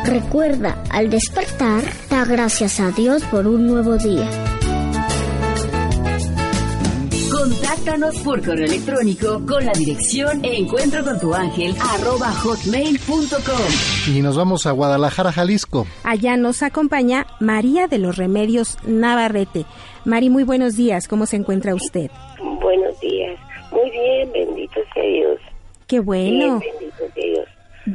[0.05, 4.29] Recuerda, al despertar, da gracias a Dios por un nuevo día.
[7.87, 13.23] Contáctanos por correo electrónico con la dirección encuentro con tu ángel hotmail.com.
[14.13, 15.87] Y nos vamos a Guadalajara, Jalisco.
[16.03, 19.67] Allá nos acompaña María de los Remedios Navarrete.
[20.05, 21.07] Mari, muy buenos días.
[21.07, 22.11] ¿Cómo se encuentra usted?
[22.61, 23.39] Buenos días.
[23.71, 25.41] Muy bien, bendito sea Dios.
[25.87, 26.59] Qué bueno.
[26.59, 27.49] bendito sea Dios.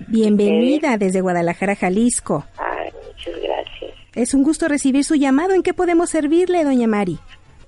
[0.08, 2.46] Bienvenida desde Guadalajara, Jalisco.
[2.58, 3.92] Ay, muchas gracias.
[4.16, 5.54] Es un gusto recibir su llamado.
[5.54, 7.20] ¿En qué podemos servirle, doña Mari?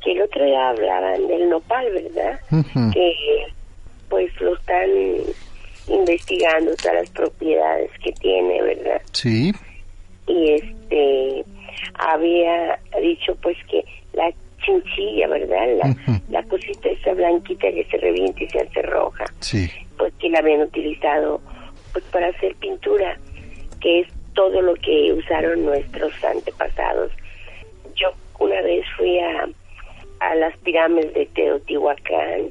[0.04, 2.40] Que el otro día hablaban del nopal, ¿verdad?
[2.94, 3.48] Que
[4.10, 4.90] pues lo están
[5.88, 9.02] investigando todas las propiedades que tiene, ¿verdad?
[9.12, 9.54] Sí.
[10.28, 11.46] Y este
[11.96, 13.84] había dicho pues que
[14.14, 14.32] la
[14.64, 15.68] chinchilla, ¿verdad?
[15.78, 15.96] La,
[16.30, 19.26] la cosita esa blanquita que se revienta y se hace roja.
[19.40, 19.70] Sí.
[19.98, 21.42] Pues que la habían utilizado
[21.92, 23.18] pues para hacer pintura,
[23.80, 27.12] que es todo lo que usaron nuestros antepasados.
[27.96, 29.48] Yo una vez fui a,
[30.30, 32.50] a las pirámides de Teotihuacán,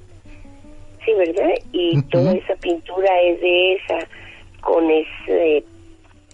[1.04, 1.54] sí, ¿verdad?
[1.72, 3.98] Y toda esa pintura es de esa,
[4.60, 5.64] con ese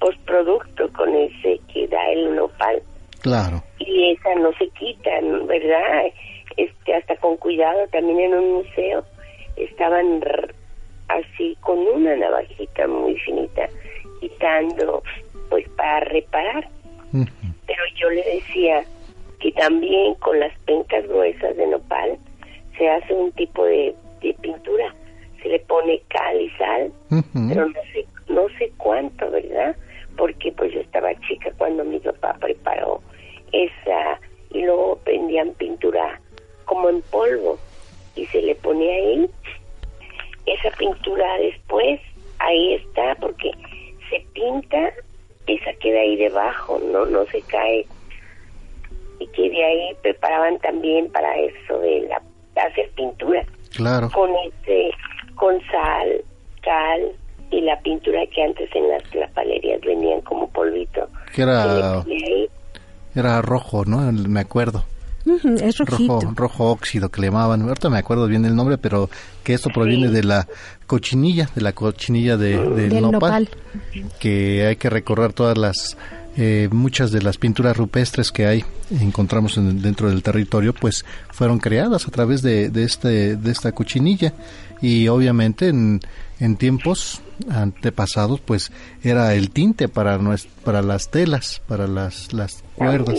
[0.00, 2.82] postproducto, con ese que da el nopal.
[3.20, 3.62] Claro.
[3.78, 5.10] Y esa no se quita,
[5.46, 6.12] ¿verdad?
[6.56, 9.04] Este, hasta con cuidado, también en un museo
[9.56, 10.20] estaban
[11.08, 13.68] así con una navajita muy finita
[14.20, 15.02] quitando
[15.48, 16.68] pues para reparar
[17.68, 18.82] pero yo le decía
[19.40, 22.18] que también con las pencas gruesas de nopal
[22.76, 23.94] se hace un tipo de,
[24.40, 24.94] pintura.
[25.42, 26.92] Se le pone cal y sal
[27.48, 29.76] pero no sé no sé cuánto verdad
[30.16, 33.00] porque pues yo estaba chica cuando mi papá preparó
[33.52, 34.20] esa
[34.50, 36.20] y luego vendían pintura
[36.64, 37.58] como en polvo
[38.16, 39.30] y se le ponía ahí.
[40.46, 42.00] Esa pintura después
[42.40, 43.52] ahí está porque
[44.10, 44.92] se pinta
[45.46, 47.86] esa queda ahí debajo no no se cae
[49.18, 52.22] y que de ahí preparaban también para eso de la
[52.62, 53.44] hacer pintura.
[53.74, 54.10] Claro.
[54.10, 54.90] Con ese
[55.34, 56.24] con sal
[56.62, 57.12] cal
[57.50, 61.08] y la pintura que antes en las palerías venían como polvito.
[61.34, 62.04] Que era
[63.14, 64.84] era rojo no me acuerdo.
[65.60, 66.20] Es rojito.
[66.20, 67.62] Rojo, rojo óxido que le llamaban.
[67.62, 69.10] Ahorita me acuerdo bien el nombre, pero
[69.44, 70.46] que esto proviene de la
[70.86, 73.48] cochinilla, de la cochinilla de, del nopal,
[74.18, 75.98] que hay que recorrer todas las
[76.40, 78.64] eh, muchas de las pinturas rupestres que hay
[79.00, 84.32] encontramos dentro del territorio pues fueron creadas a través de, de este de esta cochinilla.
[84.80, 86.00] Y obviamente en,
[86.38, 87.20] en tiempos
[87.50, 88.70] antepasados pues
[89.02, 90.16] era el tinte para
[90.62, 93.18] para las telas para las las cuerdas.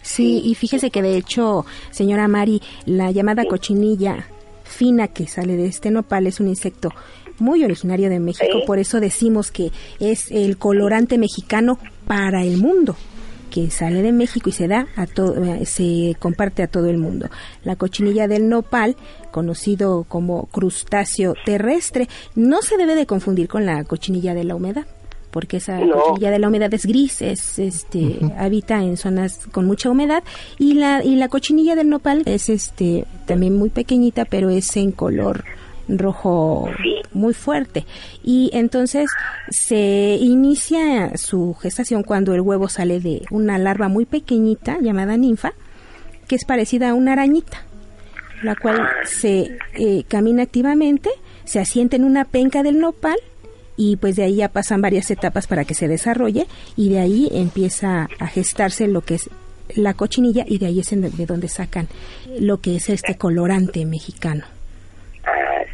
[0.00, 4.26] Sí, y fíjese que de hecho, señora Mari, la llamada cochinilla
[4.64, 6.90] fina que sale de este nopal es un insecto
[7.38, 9.70] muy originario de México, por eso decimos que
[10.00, 12.96] es el colorante mexicano para el mundo
[13.54, 16.98] que sale de México y se da a todo eh, se comparte a todo el
[16.98, 17.28] mundo.
[17.62, 18.96] La cochinilla del nopal,
[19.30, 24.86] conocido como crustáceo terrestre, no se debe de confundir con la cochinilla de la humedad
[25.30, 29.90] porque esa cochinilla de la humedad es gris, es, este, habita en zonas con mucha
[29.90, 30.22] humedad
[30.58, 34.92] y la, y la cochinilla del nopal es este, también muy pequeñita, pero es en
[34.92, 35.44] color
[35.88, 36.68] rojo
[37.12, 37.84] muy fuerte
[38.22, 39.08] y entonces
[39.50, 45.52] se inicia su gestación cuando el huevo sale de una larva muy pequeñita llamada ninfa
[46.26, 47.64] que es parecida a una arañita
[48.42, 51.10] la cual se eh, camina activamente
[51.44, 53.18] se asienta en una penca del nopal
[53.76, 57.28] y pues de ahí ya pasan varias etapas para que se desarrolle y de ahí
[57.32, 59.30] empieza a gestarse lo que es
[59.74, 61.88] la cochinilla y de ahí es de donde sacan
[62.38, 64.44] lo que es este colorante mexicano.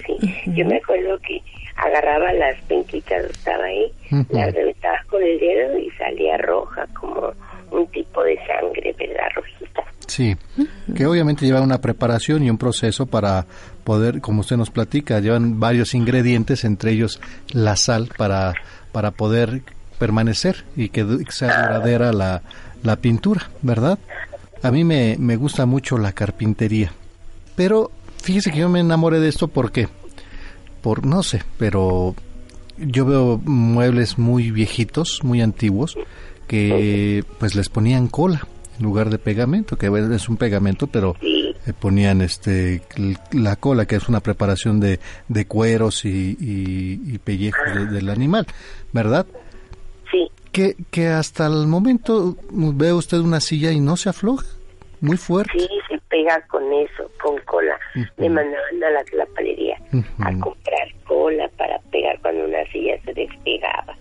[0.06, 0.16] Sí.
[0.54, 1.42] Yo me acuerdo que
[1.76, 3.92] agarraba las penquitas, estaba ahí,
[4.30, 7.32] las reventaba con el dedo y salía roja como
[7.70, 9.28] un tipo de sangre, ¿verdad?
[9.34, 9.82] Rojita.
[10.06, 10.36] Sí,
[10.94, 13.46] que obviamente lleva una preparación y un proceso para
[13.84, 17.20] poder, como usted nos platica, llevan varios ingredientes, entre ellos
[17.52, 18.54] la sal, para,
[18.92, 19.62] para poder
[19.98, 22.42] permanecer y que sea duradera la,
[22.82, 23.98] la pintura, ¿verdad?
[24.62, 26.92] A mí me, me gusta mucho la carpintería,
[27.54, 27.90] pero
[28.22, 29.88] fíjese que yo me enamoré de esto porque,
[30.82, 32.14] por no sé, pero
[32.78, 35.96] yo veo muebles muy viejitos, muy antiguos,
[36.46, 38.46] que pues les ponían cola
[38.78, 41.16] en lugar de pegamento, que es un pegamento, pero
[41.78, 42.82] ponían este
[43.32, 44.98] la cola, que es una preparación de,
[45.28, 48.46] de cueros y, y, pellejos del animal,
[48.92, 49.26] ¿verdad?
[50.10, 50.28] Sí.
[50.50, 54.46] Que, que hasta el momento ve usted una silla y no se afloja,
[55.00, 55.52] muy fuerte.
[55.58, 55.68] Sí,
[56.20, 57.78] pega con eso, con cola.
[58.16, 59.76] Me mandaban a la, la palería
[60.20, 63.96] a comprar cola para pegar cuando una silla se despegaba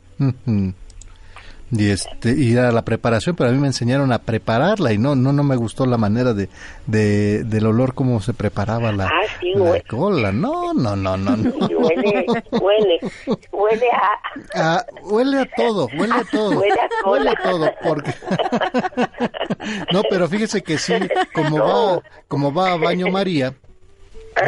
[1.71, 5.15] y este y a la preparación pero a mí me enseñaron a prepararla y no
[5.15, 6.49] no no me gustó la manera de,
[6.87, 10.31] de del olor como se preparaba la, ah, cola.
[10.31, 12.99] No no no no, huele huele
[13.51, 13.87] huele
[14.53, 14.85] a...
[15.03, 16.59] huele a todo huele a todo
[17.05, 18.13] huele a, todo porque
[19.93, 20.93] no pero fíjese que sí
[21.33, 23.53] como va como va a baño María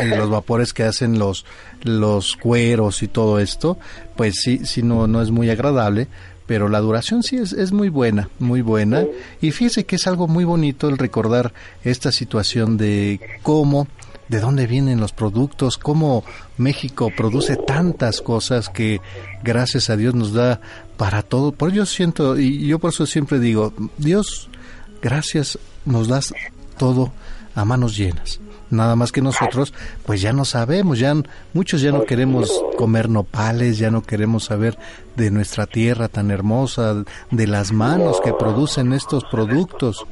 [0.01, 1.45] y los vapores que hacen los
[1.83, 3.77] los cueros y todo esto
[4.15, 6.07] pues sí sí no no es muy agradable
[6.47, 9.05] pero la duración sí es, es muy buena, muy buena.
[9.41, 13.87] Y fíjese que es algo muy bonito el recordar esta situación de cómo,
[14.27, 16.23] de dónde vienen los productos, cómo
[16.57, 19.01] México produce tantas cosas que
[19.43, 20.61] gracias a Dios nos da
[20.97, 21.51] para todo.
[21.51, 24.49] Por yo siento, y yo por eso siempre digo, Dios,
[25.01, 26.33] gracias, nos das
[26.77, 27.11] todo
[27.55, 28.39] a manos llenas.
[28.71, 29.73] Nada más que nosotros,
[30.05, 31.13] pues ya no sabemos, ya
[31.53, 34.77] muchos ya no queremos comer nopales, ya no queremos saber
[35.15, 40.05] de nuestra tierra tan hermosa, de las manos que producen estos productos.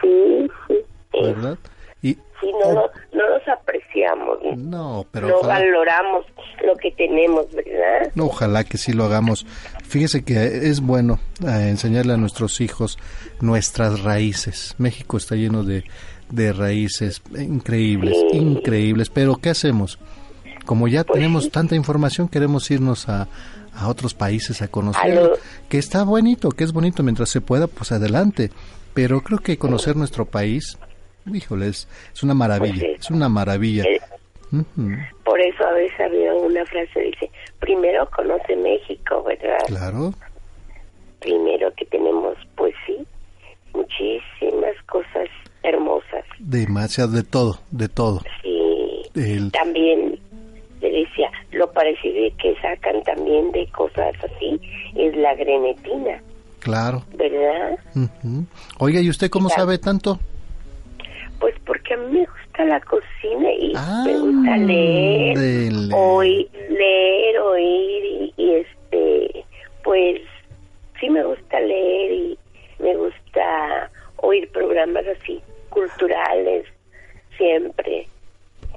[0.00, 0.76] Sí, sí.
[1.22, 1.58] ¿Verdad?
[2.02, 4.38] Y, sí, no, no, los apreciamos.
[4.56, 6.24] No, pero no valoramos
[6.64, 8.12] lo que tenemos, ¿verdad?
[8.14, 9.46] No, ojalá que sí lo hagamos.
[9.84, 12.98] Fíjese que es bueno eh, enseñarle a nuestros hijos
[13.40, 14.74] nuestras raíces.
[14.78, 15.84] México está lleno de
[16.30, 19.10] de raíces increíbles, increíbles.
[19.10, 19.98] Pero ¿qué hacemos?
[20.64, 23.28] Como ya pues tenemos tanta información, queremos irnos a,
[23.78, 25.32] a otros países a conocer,
[25.68, 28.50] que está bonito, que es bonito mientras se pueda, pues adelante.
[28.94, 30.78] Pero creo que conocer nuestro país,
[31.32, 31.88] híjole, es,
[32.22, 33.84] una maravilla, pues es una maravilla.
[33.84, 34.00] Eh,
[35.24, 39.58] por eso a veces había una frase, dice, primero conoce México, ¿verdad?
[39.66, 40.12] Claro.
[41.20, 42.96] Primero que tenemos, pues sí,
[43.74, 45.28] muchísimas cosas
[45.68, 46.24] hermosas.
[46.38, 48.20] Demasiado, de todo, de todo.
[48.42, 49.50] Sí.
[49.52, 50.18] También
[50.80, 54.60] le decía, lo parecido que sacan también de cosas así
[54.94, 56.22] es la grenetina.
[56.60, 57.04] Claro.
[57.16, 57.78] ¿Verdad?
[58.78, 60.18] Oiga, ¿y usted cómo sabe tanto?
[61.40, 63.72] Pues porque a mí me gusta la cocina y
[64.04, 65.38] me gusta leer,
[65.94, 69.44] oír, leer, oír y, y este,
[69.84, 70.20] pues
[71.00, 72.38] sí me gusta leer y
[72.80, 75.40] me gusta oír programas así
[75.78, 76.66] culturales
[77.36, 78.08] siempre.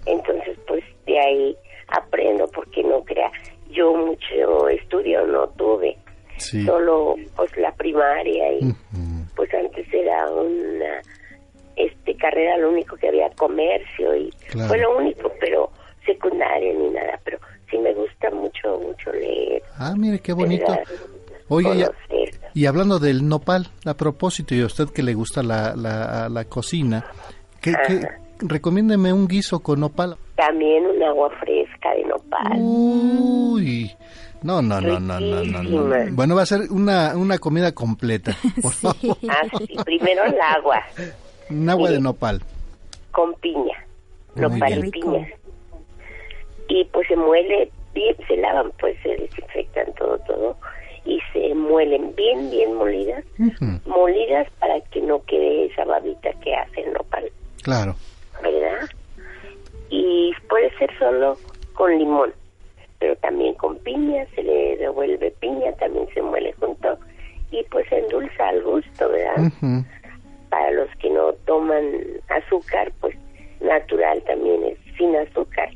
[0.06, 3.32] Entonces, pues de ahí aprendo porque no crea,
[3.70, 5.98] yo mucho estudio no tuve,
[6.38, 8.74] solo pues la primaria y
[9.36, 11.02] pues antes era una
[11.76, 14.32] este carrera lo único que había comercio y
[14.68, 15.70] fue lo único, pero
[16.06, 17.38] secundaria ni nada, pero
[17.70, 19.62] sí me gusta mucho mucho leer.
[19.78, 20.76] Ah, mire qué bonito.
[21.50, 21.92] Oiga,
[22.54, 26.46] y hablando del nopal, a propósito, y a usted que le gusta la, la, la
[26.46, 27.06] cocina,
[27.62, 27.74] ¿qué,
[28.42, 30.18] recomiéndeme un guiso con nopal.
[30.36, 32.58] También un agua fresca de nopal.
[32.58, 33.92] Uy.
[34.44, 38.72] No, no, no, no, no, no, Bueno, va a ser una, una comida completa, por
[38.74, 39.18] favor.
[39.30, 40.82] Ah, sí, primero el agua.
[41.52, 42.42] Un agua de nopal.
[43.12, 43.86] Con piña.
[44.36, 45.28] nopal y piña.
[46.70, 50.58] Y pues se muele bien, se lavan, pues se desinfectan todo, todo
[51.06, 51.20] y
[52.16, 53.24] bien, bien molidas,
[53.86, 57.32] molidas para que no quede esa babita que hace el nopal.
[57.64, 57.96] Claro.
[58.42, 58.90] ¿Verdad?
[59.90, 61.38] Y puede ser solo
[61.74, 62.34] con limón,
[63.00, 66.98] pero también con piña, se le devuelve piña, también se muele junto
[67.52, 69.52] y pues endulza al gusto, ¿verdad?
[70.50, 71.84] Para los que no toman
[72.30, 73.16] azúcar, pues
[73.60, 75.70] natural también es sin azúcar.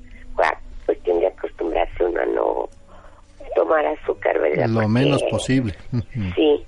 [0.85, 2.69] Pues tiene que acostumbrarse uno a no
[3.55, 4.67] tomar azúcar, ¿verdad?
[4.67, 5.73] Lo menos posible.
[6.35, 6.63] Sí.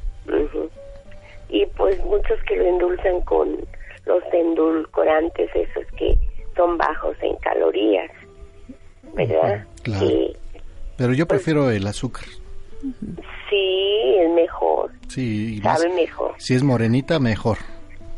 [1.49, 3.57] Y pues muchos que lo endulzan con
[4.05, 6.13] los endulcorantes, esos que
[6.55, 8.11] son bajos en calorías,
[9.13, 9.65] ¿verdad?
[9.83, 10.07] Claro.
[10.97, 12.25] Pero yo pues prefiero el azúcar.
[13.49, 14.91] Sí, es mejor.
[15.07, 16.33] Sí, sabe mejor.
[16.38, 17.57] Si es morenita, mejor.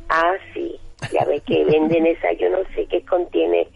[0.09, 0.76] Ah, sí.
[1.13, 3.67] Ya ve que venden esa, yo no sé qué contiene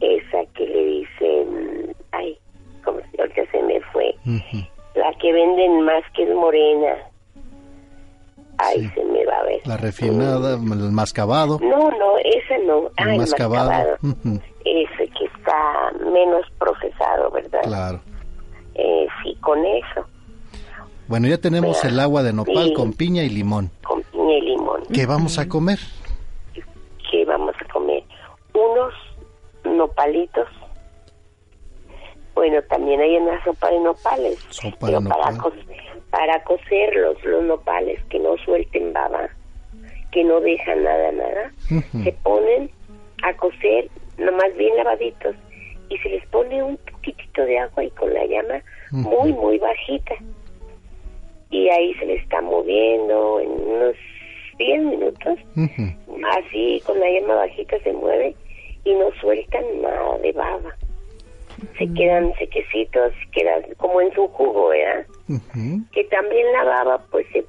[0.00, 2.38] esa que le dicen, ay,
[2.84, 3.42] como si ahorita
[4.94, 6.94] La que venden más que es morena.
[8.58, 9.60] Ay, se me va a ver.
[9.66, 11.60] La refinada, el mascabado.
[11.60, 12.90] No, no, esa no.
[12.96, 13.96] El mascabado.
[14.64, 17.60] Ese que está menos procesado, ¿verdad?
[17.62, 18.00] Claro.
[18.74, 20.06] Eh, sí, con eso.
[21.06, 23.70] Bueno, ya tenemos el agua de nopal con piña y limón.
[23.82, 24.82] Con piña y limón.
[24.92, 25.78] ¿Qué vamos a comer?
[27.10, 28.02] ¿Qué vamos a comer?
[28.52, 28.92] Unos
[29.64, 30.48] nopalitos.
[32.38, 34.38] Bueno, también hay una sopa de nopales.
[34.50, 35.26] Sopa de nopales.
[35.26, 35.52] Para, co
[36.12, 39.28] para cocerlos, los nopales, que no suelten baba,
[40.12, 41.52] que no dejan nada, nada,
[42.04, 42.70] se ponen
[43.24, 45.34] a cocer, nomás bien lavaditos,
[45.88, 48.62] y se les pone un poquitito de agua y con la llama
[48.92, 50.14] muy, muy bajita.
[51.50, 53.96] Y ahí se le está moviendo en unos
[54.58, 55.40] 10 minutos,
[56.36, 58.36] así con la llama bajita se mueve
[58.84, 60.76] y no sueltan nada de baba.
[61.78, 65.06] Se quedan sequecitos, quedan como en su jugo, ¿verdad?
[65.92, 67.44] Que también la baba pues se,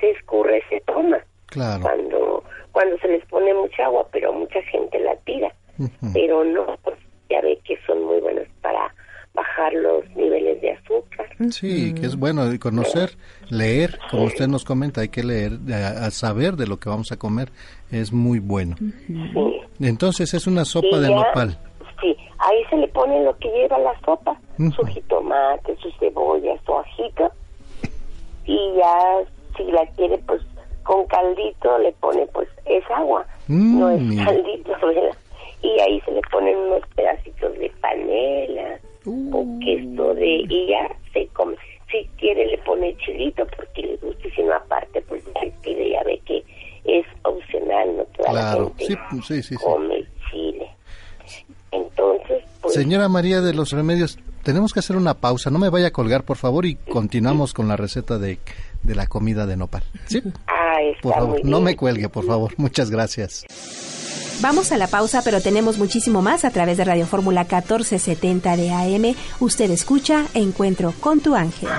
[0.00, 1.18] se escurre, se toma.
[1.46, 1.82] Claro.
[1.82, 5.54] Cuando, cuando se les pone mucha agua, pero mucha gente la tira.
[6.12, 6.96] Pero no, pues
[7.28, 8.92] ya ve que son muy buenos para
[9.34, 11.26] bajar los niveles de azúcar.
[11.50, 13.16] Sí, que es bueno conocer,
[13.50, 17.16] leer, como usted nos comenta, hay que leer, a, saber de lo que vamos a
[17.16, 17.50] comer,
[17.90, 18.76] es muy bueno.
[19.80, 21.58] Entonces es una sopa de nopal.
[22.00, 24.38] Sí, ahí se le pone lo que lleva la sopa,
[24.76, 27.30] su jitomate, su cebolla, su ajito,
[28.44, 29.24] y ya
[29.56, 30.42] si la quiere pues
[30.82, 35.16] con caldito le pone pues es agua, no es caldito, ¿verdad?
[35.62, 41.26] Y ahí se le ponen unos pedacitos de panela, o queso de y ya se
[41.28, 41.56] come.
[41.90, 45.90] Si quiere le pone chilito porque le gusta y si no aparte pues se pide
[45.90, 46.44] ya ve que
[46.84, 48.86] es opcional no toda la gente
[49.22, 50.63] sí, sí, come chile
[51.74, 55.50] entonces pues señora María de los Remedios tenemos que hacer una pausa.
[55.50, 58.38] No me vaya a colgar por favor y continuamos con la receta de,
[58.82, 62.26] de la comida de nopal sí ah, está por favor muy no me cuelgue por
[62.26, 62.52] favor.
[62.56, 63.44] Muchas gracias.
[64.40, 68.70] Vamos a la pausa, pero tenemos muchísimo más a través de Radio Fórmula 1470 de
[68.72, 69.14] AM.
[69.40, 71.70] Usted escucha Encuentro con tu ángel.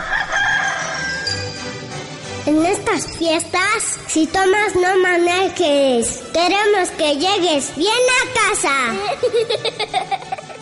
[2.46, 6.24] En estas fiestas, si tomas no manejes.
[6.32, 8.94] Queremos que llegues bien a casa.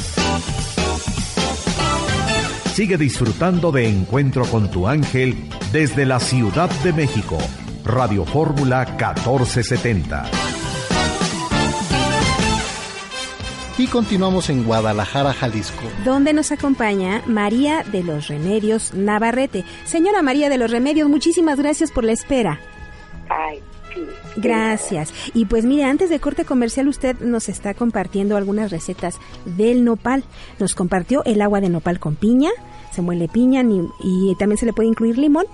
[2.74, 7.38] Sigue disfrutando de Encuentro con tu ángel desde la Ciudad de México.
[7.84, 10.63] Radio Fórmula 1470.
[13.78, 15.82] Y continuamos en Guadalajara, Jalisco.
[16.06, 19.66] Donde nos acompaña María de los Remedios Navarrete.
[19.84, 22.60] Señora María de los Remedios, muchísimas gracias por la espera.
[23.30, 23.62] Ay,
[23.94, 24.02] sí.
[24.36, 25.12] Gracias.
[25.34, 30.24] Y pues mire, antes de corte comercial usted nos está compartiendo algunas recetas del nopal.
[30.60, 32.52] Nos compartió el agua de nopal con piña,
[32.92, 35.46] se muele piña ni- y también se le puede incluir limón,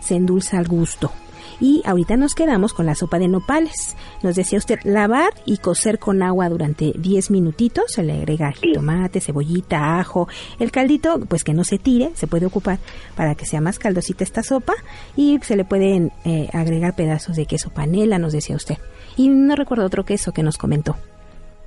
[0.00, 1.12] se endulza al gusto.
[1.60, 3.96] Y ahorita nos quedamos con la sopa de nopales.
[4.22, 7.84] Nos decía usted lavar y cocer con agua durante 10 minutitos.
[7.92, 10.28] Se le agrega jitomate, cebollita, ajo.
[10.60, 12.78] El caldito, pues que no se tire, se puede ocupar
[13.16, 14.74] para que sea más caldosita esta sopa.
[15.16, 18.76] Y se le pueden eh, agregar pedazos de queso panela, nos decía usted.
[19.16, 20.94] Y no recuerdo otro queso que nos comentó.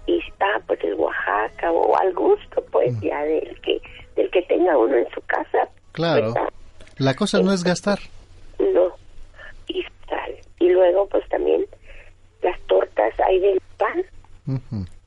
[0.08, 3.82] y está pues el Oaxaca o al gusto pues ya del que
[4.16, 6.28] del que tenga uno en su casa Claro.
[6.34, 6.50] ¿verdad?
[6.98, 8.00] La cosa no es gastar.
[8.60, 8.89] no
[10.59, 11.66] y luego pues también
[12.41, 14.03] las tortas hay del pan.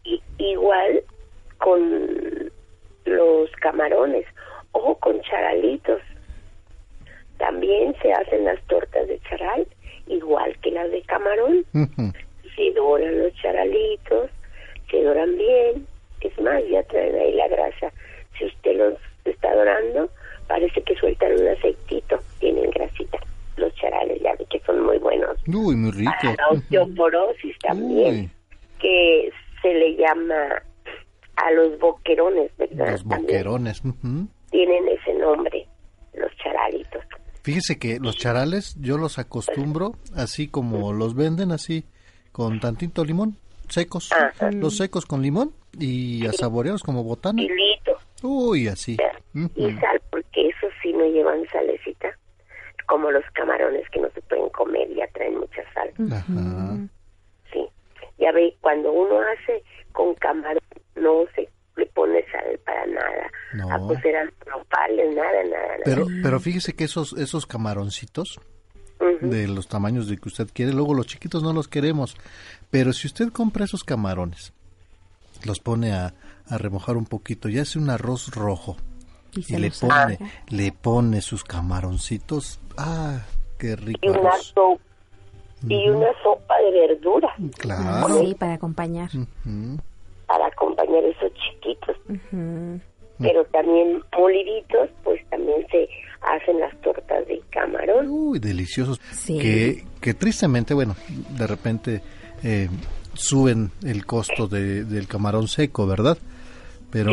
[0.05, 1.03] Y, igual
[1.59, 2.51] con
[3.05, 4.27] los camarones
[4.73, 6.01] o con charalitos.
[7.39, 9.67] También se hacen las tortas de charal
[10.07, 11.65] igual que las de camarón.
[12.57, 14.31] Se doran los charalitos,
[14.91, 15.87] se doran bien,
[16.21, 17.93] es más, ya traen ahí la grasa.
[18.39, 18.95] Si usted los
[19.25, 20.09] está dorando,
[20.47, 23.19] parece que sueltan un aceitito, tienen grasita,
[23.57, 24.15] los charalitos.
[25.47, 26.13] Uy, muy rico.
[26.23, 28.31] Para osteoporosis también,
[28.81, 29.31] que
[29.61, 30.63] se le llama
[31.37, 32.93] a los boquerones, ¿verdad?
[32.93, 33.83] Los boquerones.
[34.51, 35.67] Tienen ese nombre,
[36.15, 37.03] los charalitos.
[37.43, 41.85] Fíjese que los charales yo los acostumbro así como los venden, así
[42.33, 43.37] con tantito limón,
[43.69, 44.11] secos.
[44.53, 47.43] Los secos con limón y a saboreados como botana.
[48.23, 48.97] Uy, así.
[49.35, 52.09] Y sal, porque eso sí no llevan salecita.
[52.87, 55.91] Como los camarones que no se pueden comer, ya traen mucha sal.
[56.13, 56.77] Ajá.
[57.53, 57.67] Sí.
[58.19, 59.63] Ya ve, cuando uno hace
[59.93, 60.61] con camarón,
[60.97, 63.31] no se le pone sal para nada.
[63.55, 63.73] No.
[63.73, 65.83] A cocer al nopales, nada, nada, nada.
[65.85, 68.41] Pero, pero fíjese que esos, esos camaroncitos,
[69.21, 72.17] de los tamaños de que usted quiere, luego los chiquitos no los queremos.
[72.71, 74.53] Pero si usted compra esos camarones,
[75.45, 76.15] los pone a,
[76.49, 78.77] a remojar un poquito y hace un arroz rojo
[79.37, 80.19] y, le pone
[80.49, 82.61] le pone sus camaroncitos.
[82.77, 83.21] Ah
[83.59, 84.83] qué rico y una sopa
[85.69, 87.35] y una sopa de verdura.
[87.59, 88.21] Claro.
[88.21, 89.11] Sí para acompañar.
[90.27, 91.97] Para acompañar esos chiquitos.
[93.19, 95.89] Pero también moliditos pues también se
[96.21, 98.09] hacen las tortas de camarón.
[98.09, 99.01] Uy deliciosos.
[99.27, 100.97] Que que tristemente bueno
[101.31, 102.03] de repente
[102.43, 102.69] eh,
[103.15, 106.19] suben el costo de, del camarón seco, ¿verdad?
[106.95, 107.11] Pero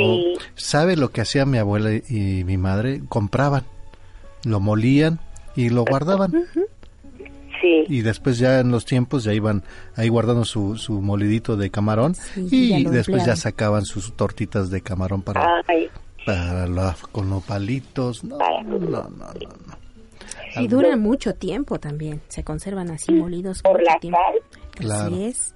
[0.54, 3.02] ¿sabe lo que hacía mi abuela y mi madre?
[3.10, 3.64] Compraban,
[4.46, 5.20] lo molían
[5.56, 6.46] y lo guardaban.
[7.60, 7.86] Sí.
[7.90, 9.64] Y después ya en los tiempos ya iban
[9.96, 15.24] ahí guardando su, su molidito de camarón y después ya sacaban sus tortitas de camarón
[15.24, 15.64] para,
[16.28, 18.24] para la, con los palitos.
[18.24, 23.98] No, no, no, no, Y duran mucho tiempo también, se conservan así molidos por la
[23.98, 24.20] tiempo.
[24.76, 25.16] Claro.
[25.16, 25.56] Así es.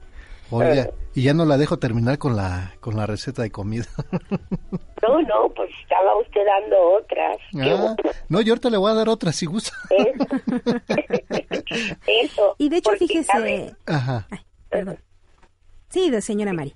[0.51, 3.85] Oye, y ya no la dejo terminar con la con la receta de comida.
[5.07, 7.37] No, no, pues estaba usted dando otras.
[7.59, 7.95] Ah,
[8.27, 9.71] no, yo ahorita le voy a dar otras si gusta.
[12.07, 12.55] Eso.
[12.57, 13.75] Y de hecho, porque, fíjese...
[13.85, 14.25] Ajá.
[14.31, 14.97] Ay, perdón.
[15.89, 16.73] Sí, de señora Mari.